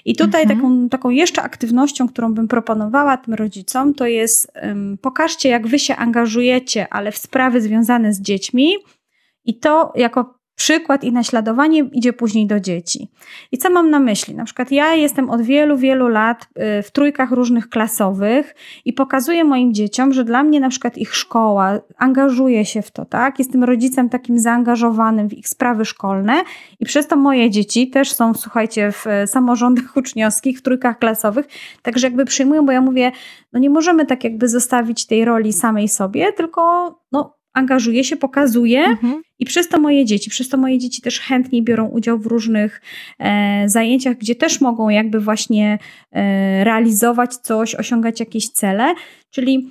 I 0.04 0.16
tutaj 0.16 0.42
mhm. 0.42 0.60
taką, 0.60 0.88
taką 0.88 1.10
jeszcze 1.10 1.42
aktywnością, 1.42 2.08
którą 2.08 2.34
bym 2.34 2.48
proponowała 2.48 3.16
tym 3.16 3.34
rodzicom, 3.34 3.94
to 3.94 4.06
jest 4.06 4.52
pokażcie, 5.02 5.48
jak 5.48 5.66
wy 5.66 5.78
się 5.78 5.96
angażujecie, 5.96 6.86
ale 6.90 7.12
w 7.12 7.18
sprawy 7.18 7.60
związane 7.60 8.12
z 8.12 8.20
dziećmi. 8.20 8.72
I 9.44 9.58
to 9.58 9.92
jako 9.96 10.35
przykład 10.56 11.04
i 11.04 11.12
naśladowanie 11.12 11.84
idzie 11.92 12.12
później 12.12 12.46
do 12.46 12.60
dzieci. 12.60 13.08
I 13.52 13.58
co 13.58 13.70
mam 13.70 13.90
na 13.90 14.00
myśli? 14.00 14.34
Na 14.34 14.44
przykład 14.44 14.70
ja 14.70 14.94
jestem 14.94 15.30
od 15.30 15.42
wielu, 15.42 15.76
wielu 15.76 16.08
lat 16.08 16.48
y, 16.78 16.82
w 16.82 16.90
trójkach 16.90 17.30
różnych 17.30 17.68
klasowych 17.68 18.54
i 18.84 18.92
pokazuję 18.92 19.44
moim 19.44 19.74
dzieciom, 19.74 20.12
że 20.12 20.24
dla 20.24 20.42
mnie 20.42 20.60
na 20.60 20.68
przykład 20.68 20.98
ich 20.98 21.14
szkoła 21.14 21.78
angażuje 21.96 22.64
się 22.64 22.82
w 22.82 22.90
to, 22.90 23.04
tak? 23.04 23.38
Jestem 23.38 23.64
rodzicem 23.64 24.08
takim 24.08 24.38
zaangażowanym 24.38 25.28
w 25.28 25.32
ich 25.32 25.48
sprawy 25.48 25.84
szkolne 25.84 26.42
i 26.80 26.84
przez 26.84 27.06
to 27.06 27.16
moje 27.16 27.50
dzieci 27.50 27.90
też 27.90 28.12
są, 28.12 28.34
słuchajcie, 28.34 28.92
w 28.92 29.04
samorządach 29.26 29.96
uczniowskich, 29.96 30.58
w 30.58 30.62
trójkach 30.62 30.98
klasowych, 30.98 31.46
także 31.82 32.06
jakby 32.06 32.24
przyjmują, 32.24 32.66
bo 32.66 32.72
ja 32.72 32.80
mówię, 32.80 33.12
no 33.52 33.60
nie 33.60 33.70
możemy 33.70 34.06
tak 34.06 34.24
jakby 34.24 34.48
zostawić 34.48 35.06
tej 35.06 35.24
roli 35.24 35.52
samej 35.52 35.88
sobie, 35.88 36.32
tylko 36.32 36.94
no 37.12 37.36
angażuje 37.56 38.04
się, 38.04 38.16
pokazuje 38.16 38.84
mhm. 38.84 39.22
i 39.38 39.44
przez 39.44 39.68
to 39.68 39.80
moje 39.80 40.04
dzieci, 40.04 40.30
przez 40.30 40.48
to 40.48 40.56
moje 40.56 40.78
dzieci 40.78 41.02
też 41.02 41.20
chętniej 41.20 41.62
biorą 41.62 41.88
udział 41.88 42.18
w 42.18 42.26
różnych 42.26 42.82
e, 43.18 43.68
zajęciach, 43.68 44.16
gdzie 44.16 44.34
też 44.34 44.60
mogą 44.60 44.88
jakby 44.88 45.20
właśnie 45.20 45.78
e, 46.12 46.64
realizować 46.64 47.36
coś, 47.36 47.74
osiągać 47.74 48.20
jakieś 48.20 48.50
cele. 48.50 48.94
Czyli 49.30 49.70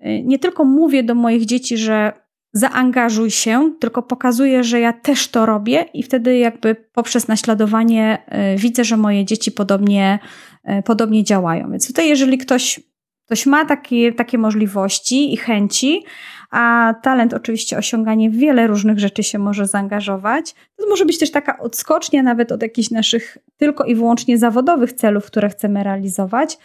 e, 0.00 0.22
nie 0.22 0.38
tylko 0.38 0.64
mówię 0.64 1.02
do 1.02 1.14
moich 1.14 1.44
dzieci, 1.44 1.76
że 1.76 2.26
zaangażuj 2.52 3.30
się, 3.30 3.72
tylko 3.80 4.02
pokazuję, 4.02 4.64
że 4.64 4.80
ja 4.80 4.92
też 4.92 5.28
to 5.28 5.46
robię 5.46 5.84
i 5.94 6.02
wtedy 6.02 6.38
jakby 6.38 6.76
poprzez 6.92 7.28
naśladowanie 7.28 8.22
e, 8.26 8.56
widzę, 8.56 8.84
że 8.84 8.96
moje 8.96 9.24
dzieci 9.24 9.52
podobnie, 9.52 10.18
e, 10.64 10.82
podobnie 10.82 11.24
działają. 11.24 11.70
Więc 11.70 11.86
tutaj 11.86 12.08
jeżeli 12.08 12.38
ktoś, 12.38 12.80
ktoś 13.26 13.46
ma 13.46 13.64
takie, 13.64 14.12
takie 14.12 14.38
możliwości 14.38 15.34
i 15.34 15.36
chęci, 15.36 16.04
a 16.50 16.94
talent 17.02 17.34
oczywiście 17.34 17.78
osiąganie 17.78 18.30
wiele 18.30 18.66
różnych 18.66 18.98
rzeczy 18.98 19.22
się 19.22 19.38
może 19.38 19.66
zaangażować. 19.66 20.54
To 20.76 20.88
może 20.88 21.04
być 21.04 21.18
też 21.18 21.30
taka 21.30 21.58
odskocznia 21.58 22.22
nawet 22.22 22.52
od 22.52 22.62
jakichś 22.62 22.90
naszych 22.90 23.38
tylko 23.56 23.84
i 23.84 23.94
wyłącznie 23.94 24.38
zawodowych 24.38 24.92
celów, 24.92 25.26
które 25.26 25.48
chcemy 25.48 25.84
realizować. 25.84 26.58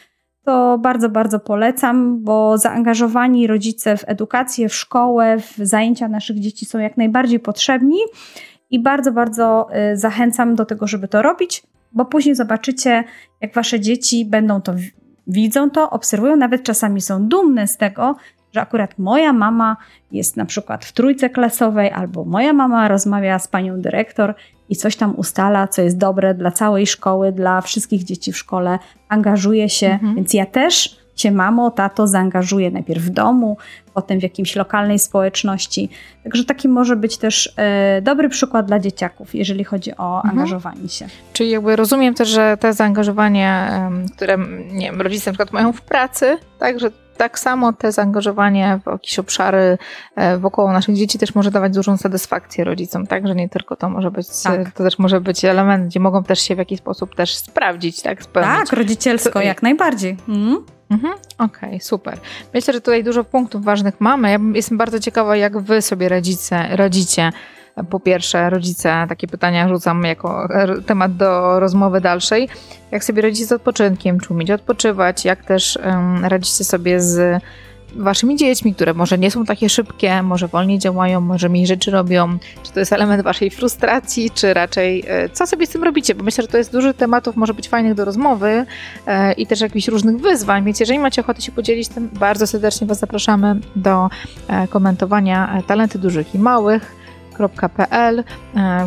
To 0.43 0.77
bardzo, 0.77 1.09
bardzo 1.09 1.39
polecam, 1.39 2.23
bo 2.23 2.57
zaangażowani 2.57 3.47
rodzice 3.47 3.97
w 3.97 4.03
edukację, 4.07 4.69
w 4.69 4.75
szkołę, 4.75 5.37
w 5.39 5.57
zajęcia 5.57 6.07
naszych 6.07 6.39
dzieci 6.39 6.65
są 6.65 6.79
jak 6.79 6.97
najbardziej 6.97 7.39
potrzebni 7.39 7.97
i 8.69 8.79
bardzo, 8.79 9.11
bardzo 9.11 9.67
y, 9.93 9.97
zachęcam 9.97 10.55
do 10.55 10.65
tego, 10.65 10.87
żeby 10.87 11.07
to 11.07 11.21
robić, 11.21 11.63
bo 11.91 12.05
później 12.05 12.35
zobaczycie, 12.35 13.03
jak 13.41 13.53
wasze 13.53 13.79
dzieci 13.79 14.25
będą 14.25 14.61
to 14.61 14.73
widzą 15.27 15.69
to, 15.69 15.89
obserwują, 15.89 16.35
nawet 16.35 16.63
czasami 16.63 17.01
są 17.01 17.27
dumne 17.27 17.67
z 17.67 17.77
tego, 17.77 18.15
że 18.53 18.61
akurat 18.61 18.99
moja 18.99 19.33
mama 19.33 19.77
jest 20.11 20.37
na 20.37 20.45
przykład 20.45 20.85
w 20.85 20.93
trójce 20.93 21.29
klasowej, 21.29 21.91
albo 21.91 22.25
moja 22.25 22.53
mama 22.53 22.87
rozmawia 22.87 23.39
z 23.39 23.47
panią 23.47 23.81
dyrektor 23.81 24.35
i 24.69 24.75
coś 24.75 24.95
tam 24.95 25.15
ustala, 25.15 25.67
co 25.67 25.81
jest 25.81 25.97
dobre 25.97 26.33
dla 26.33 26.51
całej 26.51 26.87
szkoły, 26.87 27.31
dla 27.31 27.61
wszystkich 27.61 28.03
dzieci 28.03 28.31
w 28.31 28.37
szkole, 28.37 28.79
angażuje 29.09 29.69
się, 29.69 29.87
mhm. 29.87 30.15
więc 30.15 30.33
ja 30.33 30.45
też 30.45 31.00
się 31.15 31.31
mamo, 31.31 31.71
tato 31.71 32.07
zaangażuje 32.07 32.71
najpierw 32.71 33.03
w 33.03 33.09
domu, 33.09 33.57
potem 33.93 34.19
w 34.19 34.23
jakimś 34.23 34.55
lokalnej 34.55 34.99
społeczności. 34.99 35.89
Także 36.23 36.45
taki 36.45 36.69
może 36.69 36.95
być 36.95 37.17
też 37.17 37.53
e, 37.57 38.01
dobry 38.01 38.29
przykład 38.29 38.65
dla 38.65 38.79
dzieciaków, 38.79 39.35
jeżeli 39.35 39.63
chodzi 39.63 39.97
o 39.97 40.15
mhm. 40.15 40.29
angażowanie 40.39 40.89
się. 40.89 41.07
Czyli 41.33 41.49
jakby 41.49 41.75
rozumiem 41.75 42.13
też, 42.13 42.29
że 42.29 42.57
te 42.59 42.73
zaangażowanie, 42.73 43.67
które 44.15 44.37
nie 44.71 44.91
wiem, 44.91 45.01
rodzice 45.01 45.31
na 45.31 45.33
przykład 45.33 45.53
mają 45.53 45.73
w 45.73 45.81
pracy, 45.81 46.37
tak, 46.59 46.79
że 46.79 46.91
tak 47.21 47.39
samo 47.39 47.73
te 47.73 47.91
zaangażowanie 47.91 48.79
w 48.85 48.91
jakieś 48.91 49.19
obszary 49.19 49.77
e, 50.15 50.37
wokoło 50.37 50.73
naszych 50.73 50.95
dzieci 50.95 51.19
też 51.19 51.35
może 51.35 51.51
dawać 51.51 51.73
dużą 51.73 51.97
satysfakcję 51.97 52.63
rodzicom, 52.63 53.07
tak? 53.07 53.27
Że 53.27 53.35
nie 53.35 53.49
tylko 53.49 53.75
to 53.75 53.89
może 53.89 54.11
być, 54.11 54.27
tak. 54.43 54.71
to 54.71 54.83
też 54.83 54.99
może 54.99 55.21
być 55.21 55.45
element, 55.45 55.85
gdzie 55.85 55.99
mogą 55.99 56.23
też 56.23 56.39
się 56.39 56.55
w 56.55 56.57
jakiś 56.57 56.79
sposób 56.79 57.15
też 57.15 57.35
sprawdzić, 57.35 58.01
tak? 58.01 58.23
Spełnić. 58.23 58.51
Tak, 58.51 58.73
rodzicielsko, 58.73 59.31
to, 59.31 59.41
jak 59.41 59.63
najbardziej. 59.63 60.17
Mhm. 60.27 60.65
Mhm, 60.91 61.13
Okej, 61.37 61.69
okay, 61.69 61.79
super. 61.79 62.17
Myślę, 62.53 62.73
że 62.73 62.81
tutaj 62.81 63.03
dużo 63.03 63.23
punktów 63.23 63.63
ważnych 63.63 64.01
mamy. 64.01 64.31
Ja 64.31 64.39
jestem 64.53 64.77
bardzo 64.77 64.99
ciekawa, 64.99 65.35
jak 65.35 65.59
wy 65.59 65.81
sobie 65.81 66.09
radzicie, 66.09 66.67
radzicie 66.71 67.31
po 67.89 67.99
pierwsze, 67.99 68.49
rodzice, 68.49 69.05
takie 69.09 69.27
pytania 69.27 69.69
rzucam 69.69 70.03
jako 70.03 70.47
temat 70.85 71.15
do 71.15 71.59
rozmowy 71.59 72.01
dalszej. 72.01 72.49
Jak 72.91 73.03
sobie 73.03 73.21
radzicie 73.21 73.45
z 73.45 73.51
odpoczynkiem, 73.51 74.19
czy 74.19 74.33
umieć 74.33 74.51
odpoczywać, 74.51 75.25
jak 75.25 75.45
też 75.45 75.79
um, 75.85 76.25
radzicie 76.25 76.63
sobie 76.63 77.01
z 77.01 77.43
waszymi 77.95 78.35
dziećmi, 78.35 78.75
które 78.75 78.93
może 78.93 79.17
nie 79.17 79.31
są 79.31 79.45
takie 79.45 79.69
szybkie, 79.69 80.23
może 80.23 80.47
wolniej 80.47 80.79
działają, 80.79 81.21
może 81.21 81.49
mniej 81.49 81.67
rzeczy 81.67 81.91
robią, 81.91 82.37
czy 82.63 82.71
to 82.71 82.79
jest 82.79 82.93
element 82.93 83.23
waszej 83.23 83.51
frustracji, 83.51 84.31
czy 84.31 84.53
raczej 84.53 85.03
e, 85.07 85.29
co 85.29 85.47
sobie 85.47 85.67
z 85.67 85.69
tym 85.69 85.83
robicie, 85.83 86.15
bo 86.15 86.23
myślę, 86.23 86.41
że 86.41 86.47
to 86.47 86.57
jest 86.57 86.71
dużo 86.71 86.93
tematów, 86.93 87.35
może 87.35 87.53
być 87.53 87.69
fajnych 87.69 87.93
do 87.93 88.05
rozmowy 88.05 88.65
e, 89.07 89.33
i 89.33 89.47
też 89.47 89.61
jakichś 89.61 89.87
różnych 89.87 90.17
wyzwań, 90.17 90.63
więc 90.63 90.79
jeżeli 90.79 90.99
macie 90.99 91.21
ochotę 91.21 91.41
się 91.41 91.51
podzielić 91.51 91.87
tym, 91.87 92.09
bardzo 92.13 92.47
serdecznie 92.47 92.87
was 92.87 92.99
zapraszamy 92.99 93.59
do 93.75 94.09
e, 94.47 94.67
komentowania 94.67 95.63
talenty 95.67 95.99
dużych 95.99 96.35
i 96.35 96.39
małych, 96.39 97.00
www.podcast.pl. 97.47 98.23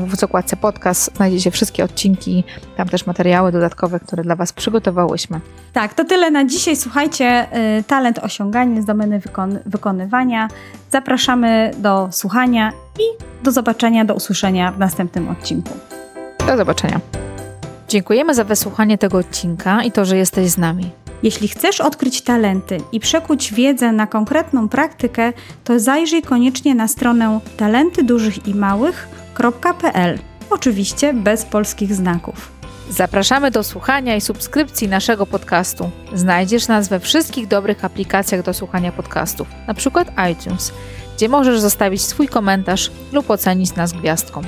W 0.07 0.17
zakładce 0.17 0.57
podcast 0.57 1.17
znajdziecie 1.17 1.51
wszystkie 1.51 1.85
odcinki, 1.85 2.45
tam 2.77 2.89
też 2.89 3.07
materiały 3.07 3.53
dodatkowe, 3.53 4.01
które 4.01 4.23
dla 4.23 4.37
Was 4.37 4.53
przygotowałyśmy. 4.53 5.41
Tak, 5.73 5.95
to 5.95 6.05
tyle 6.05 6.31
na 6.31 6.45
dzisiaj. 6.45 6.77
Słuchajcie, 6.77 7.47
talent 7.87 8.19
osiągania 8.19 8.83
z 8.83 8.85
domeny 8.85 9.19
wykon 9.21 9.59
wykonywania. 9.67 10.49
Zapraszamy 10.91 11.71
do 11.79 12.09
słuchania 12.13 12.73
i 12.99 13.25
do 13.45 13.53
zobaczenia, 13.53 14.05
do 14.05 14.15
usłyszenia 14.15 14.73
w 14.73 14.79
następnym 14.79 15.29
odcinku. 15.29 15.73
Do 16.47 16.57
zobaczenia. 16.57 17.01
Dziękujemy 17.89 18.35
za 18.35 18.45
wysłuchanie 18.45 18.99
tego 18.99 19.19
odcinka 19.19 19.83
i 19.83 19.93
to, 19.93 20.05
że 20.05 20.17
jesteś 20.17 20.51
z 20.51 20.59
nami. 20.59 20.91
Jeśli 21.23 21.49
chcesz 21.49 21.81
odkryć 21.81 22.23
talenty 22.23 22.79
i 22.93 23.01
przekuć 23.01 23.53
wiedzę 23.53 23.93
na 23.93 24.07
konkretną 24.07 24.69
praktykę, 24.69 25.33
to 25.65 25.81
zajrzyj 25.81 26.23
koniecznie 26.23 26.75
na 26.75 26.89
stronę 26.89 27.41
talentydużychimałych.pl. 27.57 30.19
Oczywiście 30.51 31.15
bez 31.15 31.45
polskich 31.45 31.95
znaków. 31.95 32.55
Zapraszamy 32.91 33.51
do 33.51 33.63
słuchania 33.63 34.17
i 34.17 34.21
subskrypcji 34.21 34.89
naszego 34.89 35.27
podcastu. 35.27 35.91
Znajdziesz 36.15 36.69
nas 36.69 36.89
we 36.89 37.01
wszystkich 37.01 37.47
dobrych 37.47 37.85
aplikacjach 37.85 38.43
do 38.43 38.55
słuchania 38.55 38.93
podcastów, 38.93 39.49
np. 39.67 40.05
iTunes, 40.33 40.73
gdzie 41.17 41.29
możesz 41.29 41.61
zostawić 41.61 42.03
swój 42.03 42.29
komentarz 42.29 42.91
lub 43.13 43.31
ocenić 43.31 43.75
nas 43.75 43.93
gwiazdką. 43.93 44.43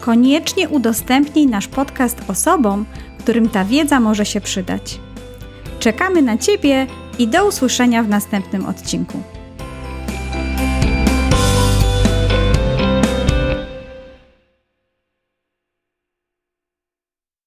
Koniecznie 0.00 0.68
udostępnij 0.68 1.46
nasz 1.46 1.68
podcast 1.68 2.18
osobom, 2.28 2.84
którym 3.18 3.48
ta 3.48 3.64
wiedza 3.64 4.00
może 4.00 4.26
się 4.26 4.40
przydać. 4.40 5.00
Czekamy 5.82 6.22
na 6.22 6.38
Ciebie 6.38 6.86
i 7.18 7.28
do 7.28 7.48
usłyszenia 7.48 8.02
w 8.02 8.08
następnym 8.08 8.66
odcinku. 8.66 9.22